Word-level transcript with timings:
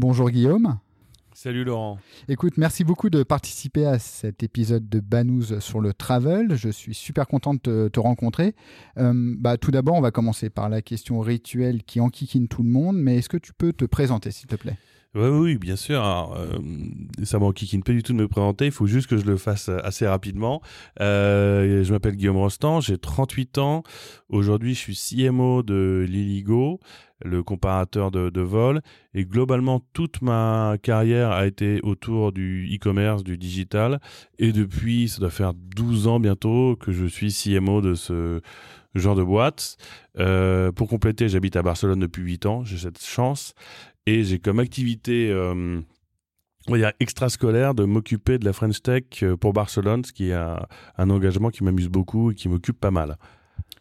Bonjour 0.00 0.30
Guillaume. 0.30 0.78
Salut 1.34 1.64
Laurent. 1.64 1.98
Écoute, 2.28 2.52
merci 2.56 2.84
beaucoup 2.84 3.10
de 3.10 3.24
participer 3.24 3.84
à 3.84 3.98
cet 3.98 4.44
épisode 4.44 4.88
de 4.88 5.00
Banous 5.00 5.58
sur 5.58 5.80
le 5.80 5.92
travel. 5.92 6.54
Je 6.54 6.68
suis 6.68 6.94
super 6.94 7.26
content 7.26 7.54
de 7.54 7.88
te, 7.88 7.98
rencontrer. 7.98 8.54
Euh, 8.96 9.12
bah, 9.12 9.56
tout 9.56 9.72
d'abord, 9.72 9.96
on 9.96 10.00
va 10.00 10.12
commencer 10.12 10.50
par 10.50 10.68
la 10.68 10.82
question 10.82 11.18
rituelle 11.18 11.82
qui 11.82 11.98
enquiquine 11.98 12.46
tout 12.46 12.62
le 12.62 12.70
monde, 12.70 12.96
mais 12.96 13.16
est-ce 13.16 13.28
que 13.28 13.38
tu 13.38 13.52
peux 13.52 13.72
te 13.72 13.86
présenter, 13.86 14.30
s'il 14.30 14.46
te 14.46 14.54
plaît? 14.54 14.76
Oui, 15.16 15.26
oui, 15.26 15.58
bien 15.58 15.74
sûr. 15.74 16.00
Alors, 16.00 16.36
euh, 16.36 16.58
ça 17.24 17.40
m'enquiquine 17.40 17.82
pas 17.82 17.92
du 17.92 18.04
tout 18.04 18.12
de 18.12 18.18
me 18.18 18.28
présenter. 18.28 18.66
Il 18.66 18.72
faut 18.72 18.86
juste 18.86 19.08
que 19.08 19.16
je 19.16 19.24
le 19.24 19.36
fasse 19.36 19.68
assez 19.68 20.06
rapidement. 20.06 20.62
Euh, 21.00 21.82
je 21.82 21.92
m'appelle 21.92 22.14
Guillaume 22.14 22.36
Rostand, 22.36 22.82
j'ai 22.82 22.98
38 22.98 23.58
ans. 23.58 23.82
Aujourd'hui, 24.28 24.74
je 24.74 24.78
suis 24.78 24.96
CMO 24.96 25.64
de 25.64 26.06
Liligo 26.08 26.78
le 27.24 27.42
comparateur 27.42 28.10
de, 28.10 28.40
vol. 28.40 28.80
Et 29.14 29.24
globalement, 29.24 29.80
toute 29.92 30.22
ma 30.22 30.76
carrière 30.82 31.30
a 31.32 31.46
été 31.46 31.80
autour 31.82 32.32
du 32.32 32.68
e-commerce, 32.74 33.24
du 33.24 33.36
digital. 33.36 34.00
Et 34.38 34.52
depuis, 34.52 35.08
ça 35.08 35.20
doit 35.20 35.30
faire 35.30 35.54
12 35.54 36.06
ans 36.06 36.20
bientôt 36.20 36.76
que 36.76 36.92
je 36.92 37.06
suis 37.06 37.32
CMO 37.32 37.80
de 37.80 37.94
ce 37.94 38.40
genre 38.94 39.16
de 39.16 39.22
boîte. 39.22 39.76
Euh, 40.18 40.72
pour 40.72 40.88
compléter, 40.88 41.28
j'habite 41.28 41.56
à 41.56 41.62
Barcelone 41.62 42.00
depuis 42.00 42.22
8 42.22 42.46
ans. 42.46 42.64
J'ai 42.64 42.78
cette 42.78 43.02
chance. 43.02 43.54
Et 44.06 44.24
j'ai 44.24 44.38
comme 44.38 44.58
activité... 44.60 45.30
Euh, 45.30 45.80
on 46.70 46.76
extrascolaire 47.00 47.74
de 47.74 47.84
m'occuper 47.84 48.36
de 48.38 48.44
la 48.44 48.52
French 48.52 48.82
Tech 48.82 49.04
euh, 49.22 49.38
pour 49.38 49.54
Barcelone, 49.54 50.04
ce 50.04 50.12
qui 50.12 50.28
est 50.28 50.34
un 50.34 51.10
engagement 51.10 51.48
qui 51.48 51.64
m'amuse 51.64 51.88
beaucoup 51.88 52.30
et 52.30 52.34
qui 52.34 52.50
m'occupe 52.50 52.78
pas 52.78 52.90
mal. 52.90 53.16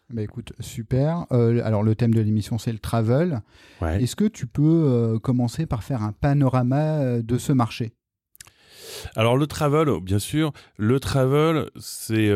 Bah 0.09 0.21
écoute, 0.21 0.53
super. 0.61 1.25
Euh, 1.33 1.61
alors 1.65 1.83
le 1.83 1.93
thème 1.93 2.13
de 2.13 2.21
l'émission 2.21 2.57
c'est 2.57 2.71
le 2.71 2.79
travel. 2.79 3.41
Est-ce 3.81 4.15
que 4.15 4.25
tu 4.25 4.47
peux 4.47 4.63
euh, 4.63 5.19
commencer 5.19 5.65
par 5.65 5.83
faire 5.83 6.01
un 6.01 6.13
panorama 6.13 6.99
euh, 6.99 7.21
de 7.21 7.37
ce 7.37 7.51
marché? 7.51 7.93
Alors 9.15 9.35
le 9.35 9.47
travel, 9.47 9.99
bien 10.01 10.17
sûr, 10.17 10.53
le 10.77 10.99
travel, 11.01 11.69
c'est 11.77 12.31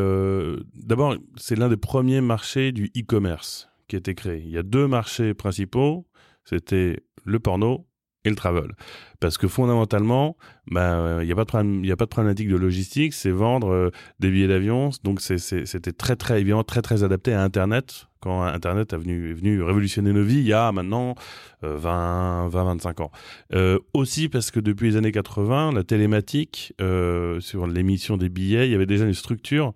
d'abord 0.75 1.16
c'est 1.38 1.55
l'un 1.55 1.69
des 1.69 1.78
premiers 1.78 2.19
marchés 2.19 2.73
du 2.73 2.91
e-commerce 2.97 3.69
qui 3.88 3.95
a 3.95 4.00
été 4.00 4.16
créé. 4.16 4.44
Il 4.45 4.52
y 4.52 4.58
a 4.58 4.63
deux 4.63 4.88
marchés 4.88 5.33
principaux, 5.33 6.06
c'était 6.44 7.00
le 7.23 7.39
porno 7.39 7.88
et 8.25 8.30
le 8.30 8.36
travel. 8.36 8.72
Parce 9.19 9.38
que 9.38 9.47
fondamentalement, 9.47 10.36
bah, 10.67 11.19
il 11.22 11.25
n'y 11.25 11.31
a, 11.31 11.36
pas 11.36 11.44
de 11.44 11.47
problème, 11.47 11.86
y 11.86 11.91
a 11.91 11.97
pas 11.97 12.05
de 12.05 12.09
problématique 12.09 12.50
de 12.50 12.55
logistique, 12.55 13.13
c'est 13.13 13.31
vendre 13.31 13.72
euh, 13.72 13.89
des 14.19 14.31
billets 14.31 14.47
d'avion. 14.47 14.89
Donc 15.03 15.22
c'était 15.22 15.91
très 15.91 16.16
très 16.16 16.44
très 16.63 16.81
très 16.81 17.03
adapté 17.03 17.33
à 17.33 17.44
Internet. 17.44 18.08
Quand 18.19 18.44
Internet 18.44 18.94
est 18.94 18.97
venu, 18.97 19.31
est 19.31 19.33
venu 19.33 19.63
révolutionner 19.63 20.13
nos 20.13 20.23
vies, 20.23 20.39
il 20.39 20.47
y 20.47 20.53
a 20.53 20.72
maintenant 20.72 21.16
20, 21.63 22.50
20, 22.50 22.63
25 22.63 23.00
ans. 23.02 23.11
Euh, 23.53 23.80
aussi 23.94 24.30
parce 24.30 24.52
que 24.52 24.59
depuis 24.59 24.91
les 24.91 24.97
années 24.97 25.11
80, 25.11 25.72
la 25.72 25.84
télématique, 25.84 26.74
euh, 26.81 27.40
sur 27.40 27.66
l'émission 27.66 28.18
des 28.18 28.29
billets, 28.29 28.68
il 28.68 28.72
y 28.72 28.75
avait 28.75 28.85
déjà 28.85 29.06
une 29.06 29.16
structure 29.16 29.74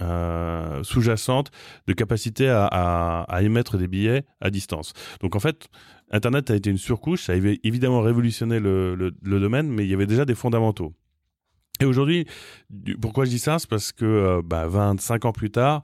euh, 0.00 0.82
sous-jacente 0.82 1.50
de 1.86 1.92
capacité 1.92 2.48
à, 2.48 3.26
émettre 3.42 3.76
des 3.76 3.88
billets 3.88 4.24
à 4.40 4.50
distance. 4.50 4.94
Donc 5.20 5.36
en 5.36 5.40
fait, 5.40 5.68
Internet 6.10 6.50
a 6.50 6.56
été 6.56 6.70
une 6.70 6.78
surcouche, 6.78 7.24
ça 7.24 7.34
a 7.34 7.36
évidemment 7.36 8.00
révolutionné 8.00 8.58
le, 8.58 9.12
domaine, 9.22 9.68
mais 9.68 9.84
il 9.84 9.90
y 9.90 9.94
avait 9.94 10.06
déjà 10.06 10.24
des 10.24 10.34
fondamentaux. 10.34 10.94
Et 11.80 11.84
aujourd'hui, 11.84 12.26
pourquoi 13.00 13.24
je 13.24 13.30
dis 13.30 13.38
ça? 13.38 13.58
C'est 13.58 13.68
parce 13.68 13.92
que 13.92 14.04
euh, 14.04 14.42
bah, 14.44 14.66
25 14.68 15.24
ans 15.24 15.32
plus 15.32 15.50
tard, 15.50 15.82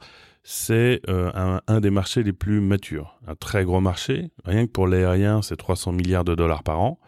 c'est 0.50 1.02
euh, 1.10 1.60
un, 1.66 1.80
des 1.80 1.90
marchés 1.90 2.22
les 2.22 2.32
plus 2.32 2.62
matures. 2.62 3.18
Un 3.26 3.34
très 3.34 3.66
gros 3.66 3.82
marché. 3.82 4.30
Rien 4.46 4.64
que 4.64 4.70
pour 4.70 4.88
l'aérien, 4.88 5.42
c'est 5.42 5.56
300 5.56 5.92
milliards 5.92 6.24
de 6.24 6.34
dollars 6.34 6.62
par 6.62 6.80
an. 6.80 6.98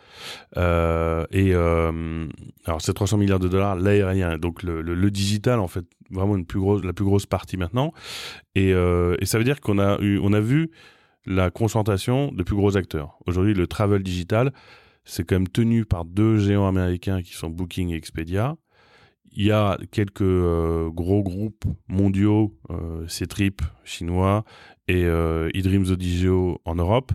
Euh, 0.59 1.25
et 1.31 1.55
euh, 1.55 2.29
alors, 2.67 2.83
c'est 2.83 2.93
300 2.93 3.17
milliards 3.17 3.39
de 3.39 3.49
dollars 3.49 3.77
l'aérien. 3.77 4.37
Donc, 4.37 4.63
le, 4.63 5.11
digital, 5.11 5.59
en 5.59 5.69
fait, 5.69 5.87
vraiment 6.11 6.37
la 6.37 6.93
plus 6.93 7.05
grosse 7.07 7.25
partie 7.25 7.57
maintenant. 7.57 7.95
Et, 8.57 8.73
et 8.73 9.25
ça 9.25 9.39
veut 9.39 9.45
dire 9.45 9.63
qu'on 9.63 9.79
a, 9.79 9.99
eu, 10.03 10.19
on 10.23 10.35
a 10.35 10.41
vu 10.41 10.71
la 11.25 11.51
concentration 11.51 12.33
de 12.33 12.43
plus 12.43 12.57
gros 12.57 12.77
acteurs. 12.77 13.17
Aujourd'hui, 13.27 13.55
le 13.55 13.67
travel 13.67 14.03
digital, 14.03 14.53
c'est 15.07 15.25
quand 15.25 15.37
même 15.37 15.49
tenu 15.49 15.87
par 15.87 16.05
deux 16.05 16.37
géants 16.37 16.69
américains 16.69 17.23
qui 17.23 17.33
sont 17.33 17.49
Booking 17.49 17.89
et 17.89 17.97
Expedia. 17.97 18.57
Il 19.33 19.47
y 19.47 19.53
a 19.53 19.79
quelques 19.93 20.23
euh, 20.23 20.91
gros 20.91 21.23
groupes 21.23 21.65
mondiaux, 21.89 22.57
euh, 22.71 23.07
Ctrip 23.07 23.63
chinois 23.85 24.45
et 24.89 25.05
euh, 25.05 25.51
eDreams 25.55 25.97
en 26.65 26.75
Europe, 26.75 27.13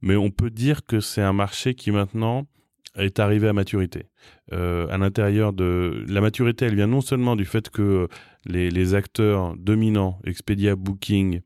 mais 0.00 0.16
on 0.16 0.30
peut 0.30 0.50
dire 0.50 0.84
que 0.84 1.00
c'est 1.00 1.22
un 1.22 1.32
marché 1.32 1.74
qui 1.74 1.90
maintenant 1.90 2.46
est 2.96 3.18
arrivé 3.18 3.48
à 3.48 3.52
maturité. 3.52 4.06
Euh, 4.52 4.86
à 4.88 4.98
l'intérieur 4.98 5.52
de 5.52 6.04
la 6.08 6.20
maturité, 6.20 6.66
elle 6.66 6.74
vient 6.74 6.86
non 6.86 7.00
seulement 7.00 7.36
du 7.36 7.44
fait 7.44 7.70
que 7.70 8.08
les 8.46 8.94
acteurs 8.94 9.56
dominants, 9.56 10.18
Expedia, 10.24 10.74
Booking, 10.74 11.40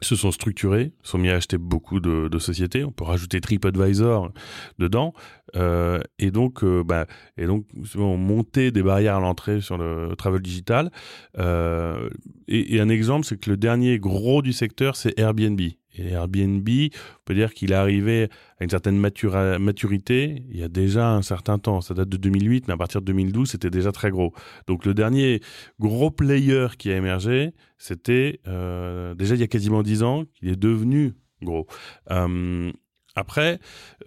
se 0.00 0.16
sont 0.16 0.30
structurés, 0.30 0.92
sont 1.02 1.18
mis 1.18 1.28
à 1.28 1.36
acheter 1.36 1.58
beaucoup 1.58 2.00
de, 2.00 2.38
sociétés. 2.38 2.84
On 2.84 2.90
peut 2.90 3.04
rajouter 3.04 3.40
TripAdvisor 3.40 4.32
dedans, 4.78 5.14
euh, 5.56 6.00
et 6.18 6.30
donc, 6.30 6.64
euh, 6.64 6.82
bah, 6.84 7.06
et 7.36 7.46
donc, 7.46 7.66
on 7.96 8.16
monté 8.16 8.70
des 8.70 8.82
barrières 8.82 9.16
à 9.16 9.20
l'entrée 9.20 9.60
sur 9.60 9.78
le 9.78 10.14
travel 10.16 10.42
digital. 10.42 10.90
Euh, 11.38 12.08
et, 12.48 12.74
et, 12.74 12.80
un 12.80 12.88
exemple, 12.88 13.24
c'est 13.24 13.38
que 13.38 13.50
le 13.50 13.56
dernier 13.56 13.98
gros 13.98 14.42
du 14.42 14.52
secteur, 14.52 14.96
c'est 14.96 15.18
Airbnb. 15.18 15.60
Et 15.94 16.10
Airbnb, 16.10 16.68
on 16.68 17.24
peut 17.24 17.34
dire 17.34 17.54
qu'il 17.54 17.72
est 17.72 17.76
arrivé 17.76 18.28
à 18.58 18.64
une 18.64 18.70
certaine 18.70 18.98
maturité 18.98 20.44
il 20.50 20.58
y 20.58 20.62
a 20.62 20.68
déjà 20.68 21.10
un 21.10 21.22
certain 21.22 21.58
temps. 21.58 21.80
Ça 21.80 21.94
date 21.94 22.08
de 22.08 22.16
2008, 22.16 22.68
mais 22.68 22.74
à 22.74 22.76
partir 22.76 23.00
de 23.00 23.06
2012, 23.06 23.50
c'était 23.50 23.70
déjà 23.70 23.92
très 23.92 24.10
gros. 24.10 24.32
Donc 24.66 24.84
le 24.84 24.94
dernier 24.94 25.40
gros 25.80 26.10
player 26.10 26.68
qui 26.78 26.90
a 26.90 26.96
émergé, 26.96 27.52
c'était 27.78 28.40
euh, 28.46 29.14
déjà 29.14 29.34
il 29.34 29.40
y 29.40 29.44
a 29.44 29.48
quasiment 29.48 29.82
10 29.82 30.02
ans 30.02 30.24
qu'il 30.34 30.48
est 30.48 30.56
devenu 30.56 31.14
gros. 31.42 31.66
Euh, 32.10 32.72
après, 33.16 33.60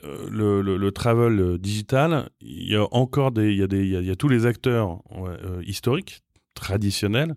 euh, 0.03 0.27
le, 0.29 0.91
travel 0.91 1.57
digital, 1.59 2.29
il 2.41 2.69
y 2.69 2.75
a 2.75 2.85
encore 2.93 3.31
des, 3.31 3.51
il 3.51 3.57
y 3.57 3.63
a 3.63 3.67
des, 3.67 3.85
il 3.85 4.05
y 4.05 4.11
a, 4.11 4.15
tous 4.15 4.27
les 4.27 4.45
acteurs 4.45 5.01
historiques, 5.63 6.23
traditionnels, 6.55 7.35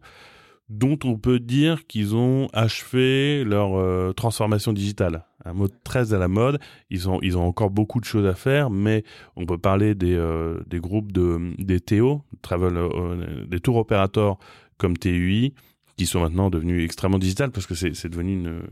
dont 0.70 0.98
on 1.04 1.18
peut 1.18 1.40
dire 1.40 1.86
qu'ils 1.88 2.14
ont 2.14 2.48
achevé 2.52 3.44
leur 3.44 3.76
euh, 3.76 4.12
transformation 4.12 4.72
digitale. 4.72 5.26
Un 5.44 5.52
mot 5.52 5.66
très 5.84 6.14
à 6.14 6.18
la 6.18 6.28
mode. 6.28 6.60
Ils 6.90 7.08
ont, 7.08 7.18
ils 7.22 7.36
ont 7.36 7.44
encore 7.44 7.70
beaucoup 7.70 7.98
de 7.98 8.04
choses 8.04 8.26
à 8.26 8.34
faire, 8.34 8.70
mais 8.70 9.02
on 9.36 9.46
peut 9.46 9.58
parler 9.58 9.94
des, 9.96 10.14
euh, 10.14 10.60
des 10.68 10.78
groupes 10.78 11.10
de, 11.10 11.54
des 11.58 11.80
TO, 11.80 12.22
euh, 12.52 13.46
des 13.46 13.58
tours 13.58 13.76
opérateurs 13.76 14.38
comme 14.78 14.96
TUI, 14.96 15.54
qui 15.96 16.06
sont 16.06 16.20
maintenant 16.20 16.50
devenus 16.50 16.84
extrêmement 16.84 17.18
digitales 17.18 17.50
parce 17.50 17.66
que 17.66 17.74
c'est 17.74 18.08
devenu 18.08 18.32
une, 18.32 18.62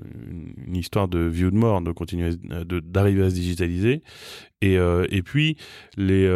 une, 0.67 0.77
histoire 0.77 1.09
de 1.09 1.19
vie 1.19 1.43
de 1.43 1.51
mort 1.51 1.83
de 1.83 1.93
continuer 1.93 2.31
d'arriver 2.85 3.25
à 3.25 3.29
se 3.29 3.35
digitaliser 3.35 4.03
et, 4.63 4.77
et 4.77 5.23
puis 5.23 5.59
les 5.99 6.27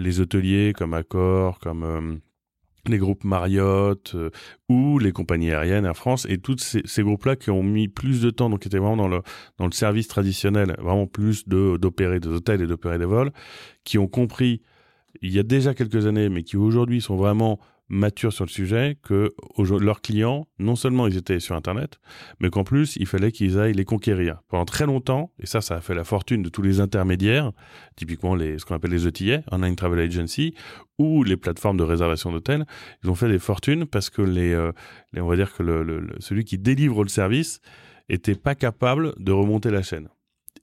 les 0.00 0.20
hôteliers 0.20 0.72
comme 0.76 0.92
Accor 0.92 1.60
comme 1.60 2.18
les 2.88 2.98
groupes 2.98 3.24
Marriott 3.24 4.12
euh, 4.14 4.30
ou 4.68 4.98
les 4.98 5.12
compagnies 5.12 5.50
aériennes 5.50 5.84
Air 5.84 5.96
France 5.96 6.26
et 6.28 6.38
tous 6.38 6.78
ces, 6.84 7.02
groupes-là 7.02 7.36
qui 7.36 7.50
ont 7.50 7.62
mis 7.62 7.88
plus 7.88 8.20
de 8.20 8.30
temps, 8.30 8.50
donc 8.50 8.60
qui 8.60 8.68
étaient 8.68 8.78
vraiment 8.78 8.96
dans 8.96 9.08
le, 9.08 9.22
dans 9.58 9.66
le 9.66 9.72
service 9.72 10.08
traditionnel, 10.08 10.74
vraiment 10.78 11.06
plus 11.06 11.46
de 11.46 11.76
d'opérer 11.76 12.18
des 12.20 12.28
hôtels 12.28 12.60
et 12.62 12.66
d'opérer 12.66 12.98
des 12.98 13.04
vols, 13.04 13.32
qui 13.84 13.98
ont 13.98 14.08
compris 14.08 14.62
il 15.20 15.30
y 15.30 15.38
a 15.38 15.42
déjà 15.42 15.74
quelques 15.74 16.06
années, 16.06 16.28
mais 16.28 16.42
qui 16.42 16.56
aujourd'hui 16.56 17.00
sont 17.00 17.16
vraiment 17.16 17.60
matures 17.92 18.32
sur 18.32 18.44
le 18.44 18.50
sujet 18.50 18.96
que 19.02 19.34
leurs 19.80 20.00
clients, 20.00 20.48
non 20.58 20.74
seulement 20.74 21.06
ils 21.06 21.16
étaient 21.16 21.38
sur 21.38 21.54
Internet, 21.54 22.00
mais 22.40 22.50
qu'en 22.50 22.64
plus, 22.64 22.96
il 22.96 23.06
fallait 23.06 23.30
qu'ils 23.30 23.58
aillent 23.58 23.74
les 23.74 23.84
conquérir. 23.84 24.40
Pendant 24.48 24.64
très 24.64 24.86
longtemps, 24.86 25.30
et 25.38 25.46
ça, 25.46 25.60
ça 25.60 25.76
a 25.76 25.80
fait 25.80 25.94
la 25.94 26.02
fortune 26.02 26.42
de 26.42 26.48
tous 26.48 26.62
les 26.62 26.80
intermédiaires, 26.80 27.52
typiquement 27.94 28.34
les, 28.34 28.58
ce 28.58 28.64
qu'on 28.64 28.74
appelle 28.74 28.90
les 28.90 29.06
ETA, 29.06 29.42
Online 29.52 29.76
Travel 29.76 30.00
Agency, 30.00 30.54
ou 30.98 31.22
les 31.22 31.36
plateformes 31.36 31.76
de 31.76 31.84
réservation 31.84 32.32
d'hôtels, 32.32 32.66
ils 33.04 33.10
ont 33.10 33.14
fait 33.14 33.28
des 33.28 33.38
fortunes 33.38 33.86
parce 33.86 34.08
que 34.08 34.22
les, 34.22 34.52
euh, 34.52 34.72
on 35.16 35.26
va 35.26 35.36
dire 35.36 35.52
que 35.52 35.62
le, 35.62 36.08
celui 36.18 36.44
qui 36.44 36.58
délivre 36.58 37.02
le 37.02 37.08
service 37.08 37.60
était 38.08 38.34
pas 38.34 38.54
capable 38.54 39.14
de 39.18 39.32
remonter 39.32 39.70
la 39.70 39.82
chaîne. 39.82 40.08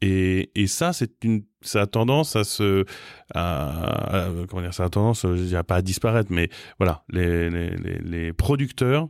Et, 0.02 0.52
et 0.56 0.68
ça, 0.68 0.94
c'est 0.94 1.24
une, 1.26 1.44
ça 1.62 1.82
a 1.82 1.88
tendance 1.88 2.36
à 2.36 2.44
se, 2.46 2.86
à, 3.34 4.26
à- 4.28 4.30
comment 4.48 4.62
dire, 4.62 4.74
ça 4.74 4.86
a 4.86 4.90
tendance, 4.90 5.24
je 5.24 5.44
dirais 5.44 5.64
pas 5.64 5.76
à 5.76 5.82
disparaître, 5.82 6.32
mais 6.32 6.50
voilà, 6.78 7.04
les, 7.10 7.50
les, 7.50 7.70
les, 7.76 8.00
les 8.00 8.34
producteurs 8.34 9.10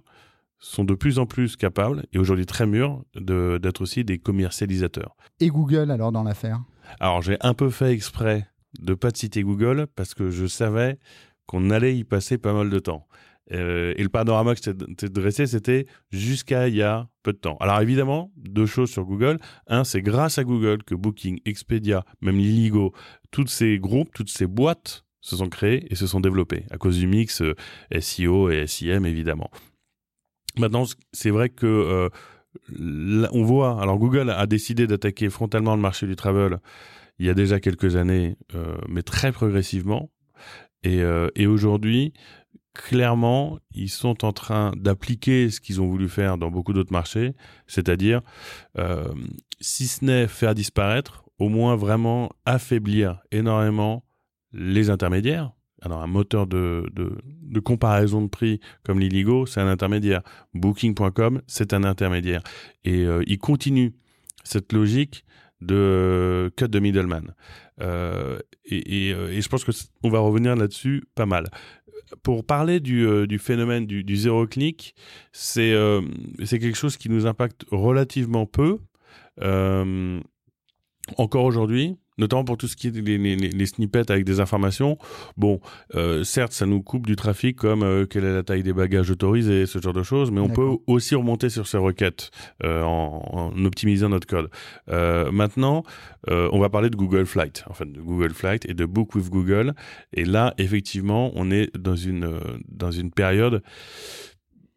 sont 0.57 0.83
de 0.83 0.95
plus 0.95 1.19
en 1.19 1.25
plus 1.25 1.55
capables 1.55 2.05
et 2.11 2.17
aujourd'hui 2.17 2.45
très 2.45 2.65
mûrs 2.65 3.03
de 3.15 3.59
d'être 3.61 3.81
aussi 3.81 4.03
des 4.03 4.17
commercialisateurs. 4.19 5.15
Et 5.39 5.47
Google 5.47 5.89
alors 5.91 6.11
dans 6.11 6.23
l'affaire? 6.23 6.59
Alors 6.99 7.21
j'ai 7.21 7.37
un 7.41 7.53
peu 7.53 7.69
fait 7.69 7.93
exprès 7.93 8.47
de 8.79 8.93
pas 8.93 9.11
de 9.11 9.17
citer 9.17 9.41
Google 9.43 9.87
parce 9.95 10.13
que 10.13 10.29
je 10.29 10.47
savais 10.47 10.99
qu'on 11.45 11.69
allait 11.69 11.95
y 11.95 12.03
passer 12.03 12.37
pas 12.37 12.51
mal 12.51 12.69
de 12.69 12.79
temps. 12.79 13.07
Euh, 13.51 13.93
et 13.97 14.03
le 14.03 14.09
panorama 14.09 14.53
que 14.55 14.61
je 14.63 14.71
t'ai- 14.71 15.09
dressé, 15.09 15.47
c'était 15.47 15.87
jusqu'à 16.11 16.67
il 16.67 16.75
y 16.75 16.83
a 16.83 17.09
peu 17.23 17.33
de 17.33 17.37
temps. 17.37 17.57
Alors 17.59 17.81
évidemment, 17.81 18.31
deux 18.37 18.65
choses 18.65 18.89
sur 18.91 19.05
Google. 19.05 19.39
Un, 19.67 19.83
c'est 19.83 20.01
grâce 20.01 20.37
à 20.37 20.43
Google 20.43 20.83
que 20.83 20.95
Booking, 20.95 21.39
Expedia, 21.45 22.05
même 22.21 22.37
Liligo, 22.37 22.93
tous 23.31 23.47
ces 23.47 23.79
groupes, 23.79 24.09
toutes 24.13 24.29
ces 24.29 24.47
boîtes 24.47 25.05
se 25.21 25.35
sont 25.35 25.49
créées 25.49 25.85
et 25.91 25.95
se 25.95 26.07
sont 26.07 26.19
développées 26.19 26.65
à 26.71 26.77
cause 26.77 26.97
du 26.97 27.07
mix 27.07 27.41
euh, 27.41 27.55
SEO 27.99 28.49
et 28.49 28.67
SIM 28.67 29.03
évidemment. 29.03 29.49
Maintenant, 30.57 30.85
c'est 31.11 31.29
vrai 31.29 31.49
que 31.49 31.65
euh, 31.65 32.09
on 33.31 33.43
voit. 33.43 33.81
Alors 33.81 33.97
Google 33.97 34.29
a 34.29 34.45
décidé 34.47 34.87
d'attaquer 34.87 35.29
frontalement 35.29 35.75
le 35.75 35.81
marché 35.81 36.07
du 36.07 36.15
travel 36.15 36.59
il 37.19 37.25
y 37.25 37.29
a 37.29 37.33
déjà 37.33 37.59
quelques 37.59 37.97
années, 37.97 38.37
euh, 38.55 38.77
mais 38.87 39.01
très 39.03 39.33
progressivement. 39.33 40.09
Et 40.83 41.45
aujourd'hui, 41.45 42.13
clairement, 42.73 43.59
ils 43.71 43.89
sont 43.89 44.25
en 44.25 44.33
train 44.33 44.71
d'appliquer 44.75 45.49
ce 45.49 45.59
qu'ils 45.59 45.81
ont 45.81 45.87
voulu 45.87 46.09
faire 46.09 46.37
dans 46.37 46.51
beaucoup 46.51 46.73
d'autres 46.73 46.93
marchés, 46.93 47.33
c'est-à-dire, 47.67 48.21
euh, 48.77 49.13
si 49.59 49.87
ce 49.87 50.05
n'est 50.05 50.27
faire 50.27 50.55
disparaître, 50.55 51.23
au 51.39 51.49
moins 51.49 51.75
vraiment 51.75 52.29
affaiblir 52.45 53.21
énormément 53.31 54.03
les 54.51 54.89
intermédiaires. 54.89 55.51
Alors 55.81 56.01
un 56.01 56.07
moteur 56.07 56.45
de, 56.45 56.85
de, 56.93 57.59
comparaison 57.61 58.21
de 58.21 58.27
prix 58.27 58.59
comme 58.83 58.99
Liligo, 58.99 59.45
c'est 59.45 59.61
un 59.61 59.67
intermédiaire. 59.67 60.21
Booking.com, 60.53 61.41
c'est 61.47 61.73
un 61.73 61.85
intermédiaire. 61.85 62.41
Et 62.83 63.05
euh, 63.05 63.23
il 63.27 63.37
continue 63.37 63.95
cette 64.43 64.73
logique 64.73 65.23
de 65.61 65.75
euh, 65.75 66.49
cut 66.55 66.67
de 66.67 66.79
middleman. 66.79 67.33
Euh, 67.81 68.39
et, 68.65 69.13
euh, 69.13 69.31
et 69.31 69.41
je 69.41 69.49
pense 69.49 69.63
que 69.63 69.71
c- 69.71 69.87
on 70.03 70.09
va 70.09 70.19
revenir 70.19 70.55
là-dessus 70.55 71.03
pas 71.15 71.25
mal. 71.25 71.49
Pour 72.23 72.45
parler 72.45 72.79
du, 72.79 73.27
du 73.27 73.37
phénomène 73.37 73.85
du, 73.85 74.03
zéro 74.15 74.47
clic, 74.47 74.95
c'est 75.31 75.73
euh, 75.73 76.01
quelque 76.57 76.77
chose 76.77 76.97
qui 76.97 77.09
nous 77.09 77.27
impacte 77.27 77.65
relativement 77.71 78.45
peu. 78.45 78.79
Encore 81.17 81.45
aujourd'hui, 81.45 81.95
notamment 82.19 82.43
pour 82.43 82.57
tout 82.57 82.67
ce 82.67 82.75
qui 82.75 82.87
est 82.87 82.95
les, 82.95 83.17
les, 83.17 83.35
les 83.35 83.65
snippets 83.65 84.11
avec 84.11 84.25
des 84.25 84.39
informations. 84.39 84.97
Bon, 85.37 85.59
euh, 85.95 86.23
certes, 86.23 86.51
ça 86.53 86.65
nous 86.65 86.83
coupe 86.83 87.07
du 87.07 87.15
trafic 87.15 87.55
comme 87.55 87.81
euh, 87.83 88.05
quelle 88.05 88.25
est 88.25 88.33
la 88.33 88.43
taille 88.43 88.61
des 88.61 88.73
bagages 88.73 89.09
autorisés, 89.09 89.65
ce 89.65 89.79
genre 89.79 89.93
de 89.93 90.03
choses, 90.03 90.29
mais 90.29 90.41
on 90.41 90.49
peut 90.49 90.69
aussi 90.85 91.15
remonter 91.15 91.49
sur 91.49 91.65
ces 91.67 91.77
requêtes 91.77 92.29
euh, 92.63 92.83
en, 92.83 93.51
en 93.55 93.65
optimisant 93.65 94.09
notre 94.09 94.27
code. 94.27 94.49
Maintenant, 95.31 95.83
on 96.27 96.59
va 96.59 96.69
parler 96.69 96.89
de 96.89 96.95
Google 96.95 97.25
Flight, 97.25 97.63
en 97.69 97.73
fait, 97.73 97.91
de 97.91 98.01
Google 98.01 98.33
Flight 98.33 98.65
et 98.69 98.73
de 98.73 98.85
Book 98.85 99.15
with 99.15 99.29
Google. 99.29 99.73
Et 100.13 100.25
là, 100.25 100.53
effectivement, 100.57 101.31
on 101.35 101.49
est 101.49 101.75
dans 101.77 101.95
une 101.95 102.39
dans 102.67 102.91
une 102.91 103.11
période 103.11 103.63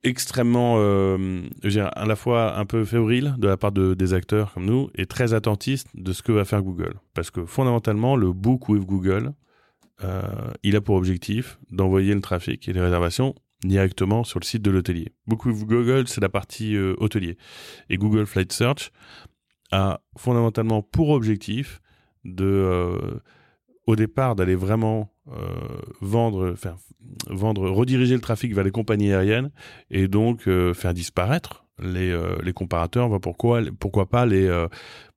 extrêmement, 0.05 0.77
euh, 0.79 1.43
je 1.63 1.69
dirais, 1.69 1.91
à 1.95 2.07
la 2.07 2.17
fois 2.17 2.59
un 2.59 2.65
peu 2.65 2.85
fébrile 2.85 3.35
de 3.39 3.47
la 3.49 3.57
part 3.57 3.73
de, 3.73 3.95
des 3.95 4.15
acteurs 4.15 4.53
comme 4.53 4.67
nous 4.67 4.91
et 4.95 5.07
très 5.07 5.35
attentiste 5.35 5.89
de 5.95 6.13
ce 6.13 6.23
que 6.23 6.33
va 6.33 6.45
faire 6.45 6.63
Google. 6.63 6.95
Parce 7.15 7.31
que 7.31 7.45
fondamentalement, 7.45 8.17
le 8.17 8.33
Book 8.33 8.69
with 8.69 8.85
Google, 8.85 9.33
euh, 10.03 10.23
il 10.63 10.77
a 10.77 10.81
pour 10.81 10.97
objectif 10.97 11.59
d'envoyer 11.71 12.15
le 12.15 12.21
trafic 12.21 12.69
et 12.69 12.73
les 12.73 12.81
réservations 12.81 13.35
directement 13.63 14.25
sur 14.25 14.41
le 14.41 14.45
site 14.45 14.63
de 14.63 14.73
l'hôtelier. 14.73 15.13
Book 15.29 15.47
with 15.47 15.65
Google, 15.65 16.09
c'est 16.09 16.21
la 16.21 16.29
partie 16.29 16.75
euh, 16.75 16.95
hôtelier. 16.99 17.39
Et 17.89 17.97
Google 17.97 18.27
Flight 18.27 18.53
Search 18.53 18.91
a 19.71 20.01
fondamentalement 20.17 20.83
pour 20.83 21.11
objectif 21.11 21.81
de, 22.25 23.21
au 23.87 23.97
départ, 23.97 24.37
d'aller 24.37 24.55
vraiment 24.55 25.12
euh, 25.31 25.79
vendre, 26.01 26.55
faire, 26.57 26.77
vendre, 27.29 27.69
rediriger 27.71 28.15
le 28.15 28.21
trafic 28.21 28.55
vers 28.55 28.65
les 28.65 28.73
compagnies 28.73 29.13
aériennes 29.13 29.51
et 29.91 30.09
donc 30.09 30.49
euh, 30.49 30.75
faire 30.75 30.95
disparaître 30.95 31.65
les, 31.81 32.11
euh, 32.11 32.37
les 32.43 32.53
comparateurs. 32.53 33.09
Bah, 33.09 33.19
pourquoi, 33.23 33.61
pourquoi 33.79 34.09
pas 34.09 34.27
les, 34.27 34.49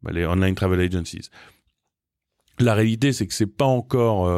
bah, 0.04 0.12
les 0.12 0.26
online 0.26 0.54
travel 0.56 0.80
agencies. 0.80 1.30
La 2.60 2.74
réalité, 2.74 3.12
c'est 3.14 3.28
que 3.28 3.34
c'est 3.34 3.48
pas 3.48 3.66
encore 3.66 4.30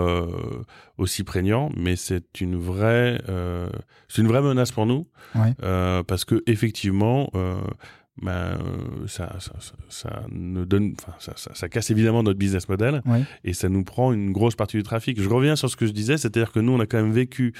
aussi 0.97 1.23
prégnant, 1.23 1.69
mais 1.77 1.95
c'est 1.95 2.41
une 2.41 2.55
vraie, 2.55 3.21
c'est 4.07 4.21
une 4.23 4.27
vraie 4.27 4.41
menace 4.41 4.71
pour 4.71 4.87
nous, 4.87 5.07
Ouais. 5.35 5.53
parce 6.07 6.25
que 6.25 6.41
effectivement, 6.47 7.29
ben, 8.21 8.31
euh, 8.31 9.07
ça, 9.07 9.35
ça, 9.39 9.53
ça, 9.59 9.73
ça 9.89 10.23
ne 10.31 10.65
donne, 10.65 10.95
enfin, 10.99 11.13
ça, 11.19 11.33
ça, 11.35 11.53
ça 11.53 11.69
casse 11.69 11.91
évidemment 11.91 12.23
notre 12.23 12.39
business 12.39 12.67
model 12.67 13.01
Ouais. 13.05 13.23
et 13.43 13.53
ça 13.53 13.69
nous 13.69 13.83
prend 13.83 14.11
une 14.13 14.31
grosse 14.31 14.55
partie 14.55 14.77
du 14.77 14.83
trafic. 14.83 15.21
Je 15.21 15.29
reviens 15.29 15.55
sur 15.55 15.69
ce 15.69 15.75
que 15.75 15.85
je 15.85 15.91
disais, 15.91 16.17
c'est-à-dire 16.17 16.51
que 16.51 16.59
nous, 16.59 16.71
on 16.71 16.79
a 16.79 16.85
quand 16.87 17.01
même 17.01 17.11
vécu 17.11 17.53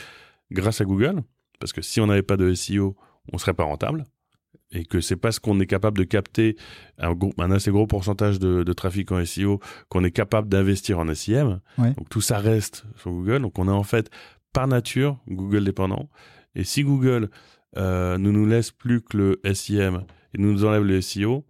grâce 0.51 0.81
à 0.81 0.86
Google, 0.86 1.21
parce 1.59 1.74
que 1.74 1.81
si 1.81 2.01
on 2.01 2.07
n'avait 2.07 2.24
pas 2.24 2.38
de 2.38 2.54
SEO, 2.54 2.95
on 3.31 3.38
serait 3.38 3.54
pas 3.54 3.65
rentable, 3.65 4.06
et 4.71 4.83
que 4.86 5.00
c'est 5.00 5.15
parce 5.15 5.39
qu'on 5.39 5.59
est 5.59 5.65
capable 5.68 5.98
de 5.98 6.04
capter 6.04 6.56
un, 6.98 7.13
gros, 7.13 7.33
un 7.38 7.51
assez 7.51 7.71
gros 7.71 7.88
pourcentage 7.88 8.39
de, 8.39 8.63
de 8.63 8.74
trafic 8.74 9.12
en 9.12 9.24
SEO 9.24 9.59
qu'on 9.89 10.04
est 10.04 10.12
capable 10.12 10.50
d'investir 10.50 11.00
en 11.00 11.13
SIM. 11.13 11.62
Ouais. 11.77 11.94
Donc 11.94 12.09
tout 12.09 12.19
ça 12.21 12.39
reste 12.39 12.86
sur 12.95 13.12
Google. 13.12 13.42
Donc 13.44 13.57
on 13.59 13.68
est 13.68 13.71
en 13.71 13.83
fait 13.83 14.09
par 14.54 14.68
nature 14.68 15.19
Google 15.30 15.63
dépendant. 15.63 16.09
Et 16.56 16.63
si 16.65 16.83
Google 16.83 17.30
euh, 17.77 18.18
ne 18.18 18.31
nous 18.31 18.45
laisse 18.45 18.71
plus 18.71 19.01
que 19.01 19.18
le 19.18 19.42
SIM 19.54 20.04
et 20.34 20.42
nous 20.42 20.66
enlève 20.66 20.84
le 20.84 21.02
SEO, 21.02 21.46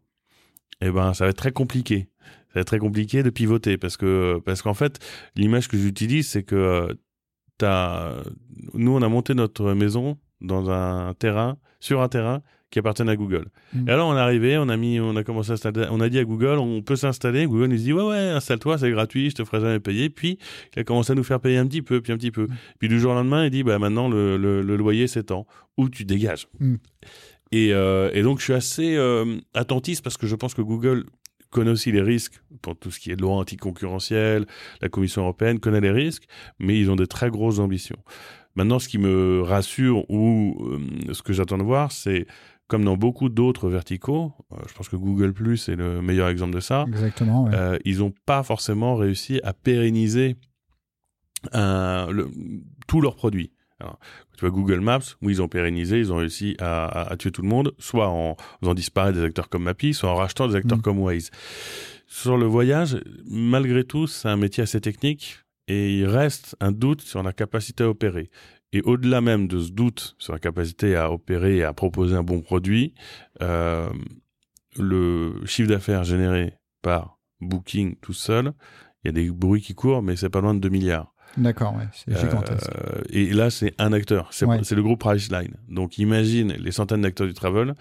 eh 0.81 0.91
ben 0.91 1.13
ça 1.13 1.25
va 1.25 1.29
être 1.29 1.37
très 1.37 1.51
compliqué. 1.51 2.09
Ça 2.21 2.53
va 2.55 2.61
être 2.61 2.67
très 2.67 2.79
compliqué 2.79 3.23
de 3.23 3.29
pivoter 3.29 3.77
parce 3.77 3.97
que 3.97 4.39
parce 4.45 4.61
qu'en 4.61 4.73
fait 4.73 4.99
l'image 5.35 5.67
que 5.67 5.77
j'utilise 5.77 6.27
c'est 6.27 6.43
que 6.43 6.55
euh, 6.55 6.93
t'as 7.57 8.23
nous 8.73 8.91
on 8.91 9.01
a 9.01 9.09
monté 9.09 9.33
notre 9.33 9.73
maison 9.73 10.17
dans 10.41 10.69
un 10.69 11.13
terrain 11.13 11.57
sur 11.79 12.01
un 12.01 12.09
terrain 12.09 12.41
qui 12.69 12.79
appartient 12.79 13.03
à 13.03 13.15
Google. 13.15 13.45
Mm. 13.73 13.87
Et 13.87 13.91
alors 13.91 14.09
on 14.09 14.15
est 14.15 14.19
arrivé, 14.19 14.57
on 14.57 14.67
a 14.69 14.77
mis, 14.77 14.99
on 14.99 15.15
a 15.15 15.23
commencé 15.23 15.51
à 15.51 15.53
installer, 15.53 15.87
on 15.89 16.01
a 16.01 16.09
dit 16.09 16.19
à 16.19 16.25
Google, 16.25 16.57
on 16.57 16.81
peut 16.81 16.95
s'installer. 16.95 17.45
Google 17.45 17.67
nous 17.67 17.77
dit 17.77 17.93
ouais 17.93 18.03
ouais, 18.03 18.17
installe-toi, 18.17 18.77
c'est 18.77 18.91
gratuit, 18.91 19.29
je 19.29 19.35
te 19.35 19.45
ferai 19.45 19.61
jamais 19.61 19.79
payer. 19.79 20.09
Puis 20.09 20.37
il 20.75 20.79
a 20.79 20.83
commencé 20.83 21.13
à 21.13 21.15
nous 21.15 21.23
faire 21.23 21.39
payer 21.39 21.57
un 21.57 21.67
petit 21.67 21.81
peu, 21.81 22.01
puis 22.01 22.11
un 22.11 22.17
petit 22.17 22.31
peu. 22.31 22.47
Puis 22.79 22.89
du 22.89 22.99
jour 22.99 23.11
au 23.11 23.15
lendemain, 23.15 23.45
il 23.45 23.51
dit 23.51 23.63
bah 23.63 23.79
maintenant 23.79 24.09
le, 24.09 24.37
le, 24.37 24.61
le 24.61 24.75
loyer 24.75 25.07
s'étend 25.07 25.47
ou 25.77 25.89
tu 25.89 26.03
dégages. 26.03 26.47
Mm. 26.59 26.75
Et, 27.51 27.73
euh, 27.73 28.09
et 28.13 28.21
donc 28.23 28.39
je 28.39 28.43
suis 28.45 28.53
assez 28.53 28.95
euh, 28.95 29.37
attentiste 29.53 30.03
parce 30.03 30.17
que 30.17 30.27
je 30.27 30.35
pense 30.35 30.53
que 30.53 30.61
Google 30.61 31.05
connaît 31.49 31.71
aussi 31.71 31.91
les 31.93 32.01
risques 32.01 32.41
pour 32.61 32.77
tout 32.77 32.91
ce 32.91 32.99
qui 32.99 33.09
est 33.11 33.15
loi 33.19 33.35
anticoncurrentielle, 33.35 34.45
la 34.81 34.89
Commission 34.89 35.21
européenne 35.21 35.59
connaît 35.59 35.79
les 35.81 35.91
risques, 35.91 36.25
mais 36.59 36.77
ils 36.77 36.91
ont 36.91 36.97
de 36.97 37.05
très 37.05 37.29
grosses 37.29 37.59
ambitions. 37.59 37.97
Maintenant, 38.55 38.79
ce 38.79 38.89
qui 38.89 38.97
me 38.97 39.41
rassure 39.43 40.03
ou 40.09 40.57
euh, 41.07 41.13
ce 41.13 41.21
que 41.21 41.31
j'attends 41.31 41.57
de 41.57 41.63
voir, 41.63 41.91
c'est 41.91 42.25
comme 42.67 42.83
dans 42.83 42.97
beaucoup 42.97 43.29
d'autres 43.29 43.69
verticaux, 43.69 44.33
euh, 44.51 44.57
je 44.67 44.73
pense 44.73 44.89
que 44.89 44.97
Google 44.97 45.31
Plus 45.31 45.69
est 45.69 45.77
le 45.77 46.01
meilleur 46.01 46.27
exemple 46.27 46.53
de 46.53 46.59
ça, 46.59 46.83
Exactement. 46.89 47.45
ouais. 47.45 47.51
euh, 47.53 47.77
ils 47.85 47.99
n'ont 47.99 48.13
pas 48.25 48.43
forcément 48.43 48.95
réussi 48.95 49.39
à 49.43 49.53
pérenniser 49.53 50.35
un- 51.53 52.07
le- 52.11 52.29
tous 52.87 52.99
leurs 53.01 53.15
produits. 53.15 53.51
Alors, 53.79 53.99
tu 54.35 54.41
vois 54.41 54.49
Google 54.49 54.79
Maps, 54.79 54.99
où 55.21 55.29
ils 55.29 55.41
ont 55.41 55.47
pérennisé, 55.47 55.99
ils 55.99 56.11
ont 56.11 56.17
réussi 56.17 56.55
à, 56.59 56.85
à- 56.85 57.11
à 57.11 57.17
tuer 57.17 57.31
tout 57.31 57.41
le 57.43 57.47
monde, 57.47 57.73
soit 57.77 58.07
en 58.09 58.35
faisant 58.59 58.73
disparaître 58.73 59.17
des 59.19 59.23
acteurs 59.23 59.49
comme 59.49 59.63
Mappy, 59.63 59.93
soit 59.93 60.09
en 60.09 60.15
rachetant 60.15 60.47
des 60.47 60.55
acteurs 60.55 60.79
Mm. 60.79 60.81
comme 60.81 60.99
Waze. 60.99 61.29
Sur 62.07 62.37
le 62.37 62.45
voyage, 62.45 62.97
malgré 63.29 63.83
tout, 63.83 64.07
c'est 64.07 64.29
un 64.29 64.37
métier 64.37 64.63
assez 64.63 64.81
technique 64.81 65.39
et 65.67 65.99
il 65.99 66.05
reste 66.05 66.55
un 66.59 66.71
doute 66.71 67.01
sur 67.01 67.21
la 67.21 67.33
capacité 67.33 67.83
à 67.83 67.89
opérer. 67.89 68.29
Et 68.73 68.81
au-delà 68.81 69.21
même 69.21 69.47
de 69.47 69.59
ce 69.59 69.71
doute 69.71 70.15
sur 70.17 70.33
la 70.33 70.39
capacité 70.39 70.95
à 70.95 71.11
opérer 71.11 71.57
et 71.57 71.63
à 71.63 71.73
proposer 71.73 72.15
un 72.15 72.23
bon 72.23 72.41
produit, 72.41 72.93
euh, 73.41 73.89
le 74.77 75.33
chiffre 75.45 75.69
d'affaires 75.69 76.03
généré 76.03 76.53
par 76.81 77.19
Booking 77.41 77.95
tout 78.01 78.13
seul, 78.13 78.53
il 79.03 79.07
y 79.07 79.09
a 79.09 79.11
des 79.11 79.29
bruits 79.31 79.61
qui 79.61 79.75
courent, 79.75 80.01
mais 80.01 80.15
c'est 80.15 80.29
pas 80.29 80.41
loin 80.41 80.53
de 80.53 80.59
2 80.59 80.69
milliards. 80.69 81.13
D'accord, 81.37 81.75
ouais, 81.75 81.87
c'est 81.93 82.17
gigantesque. 82.17 82.67
Euh, 82.75 83.01
et 83.11 83.27
là, 83.27 83.49
c'est 83.49 83.73
un 83.77 83.93
acteur, 83.93 84.29
c'est 84.31 84.45
Ouais. 84.45 84.59
le 84.69 84.81
groupe 84.83 84.99
Priceline. 84.99 85.53
Donc 85.69 85.97
imagine 85.97 86.53
les 86.53 86.71
centaines 86.71 87.01
d'acteurs 87.01 87.27
du 87.27 87.33
travel, 87.33 87.75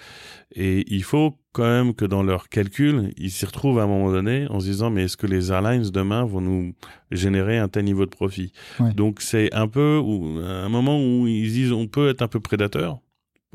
et 0.55 0.85
il 0.95 1.03
faut 1.03 1.39
quand 1.53 1.65
même 1.65 1.95
que 1.95 2.05
dans 2.05 2.23
leurs 2.23 2.49
calculs, 2.51 3.13
ils 3.17 3.31
s'y 3.31 3.47
retrouvent 3.47 3.79
à 3.79 3.85
un 3.85 3.87
moment 3.87 4.13
donné 4.13 4.47
en 4.51 4.61
se 4.61 4.67
disant 4.67 4.91
mais 4.91 5.05
est-ce 5.05 5.17
que 5.17 5.27
les 5.27 5.51
airlines 5.51 5.89
demain 5.91 6.25
vont 6.25 6.43
nous 6.43 6.75
générer 7.11 7.57
un 7.59 7.69
tel 7.69 7.85
niveau 7.85 8.05
de 8.05 8.11
profit? 8.11 8.53
Ouais. 8.79 8.93
Donc 8.93 9.21
c'est 9.23 9.53
un 9.55 9.69
peu 9.69 9.99
où, 10.05 10.39
un 10.39 10.69
moment 10.69 10.99
où 10.99 11.27
ils 11.27 11.51
disent 11.51 11.73
on 11.73 11.87
peut 11.87 12.11
être 12.11 12.23
un 12.23 12.29
peu 12.29 12.41
prédateur 12.41 13.01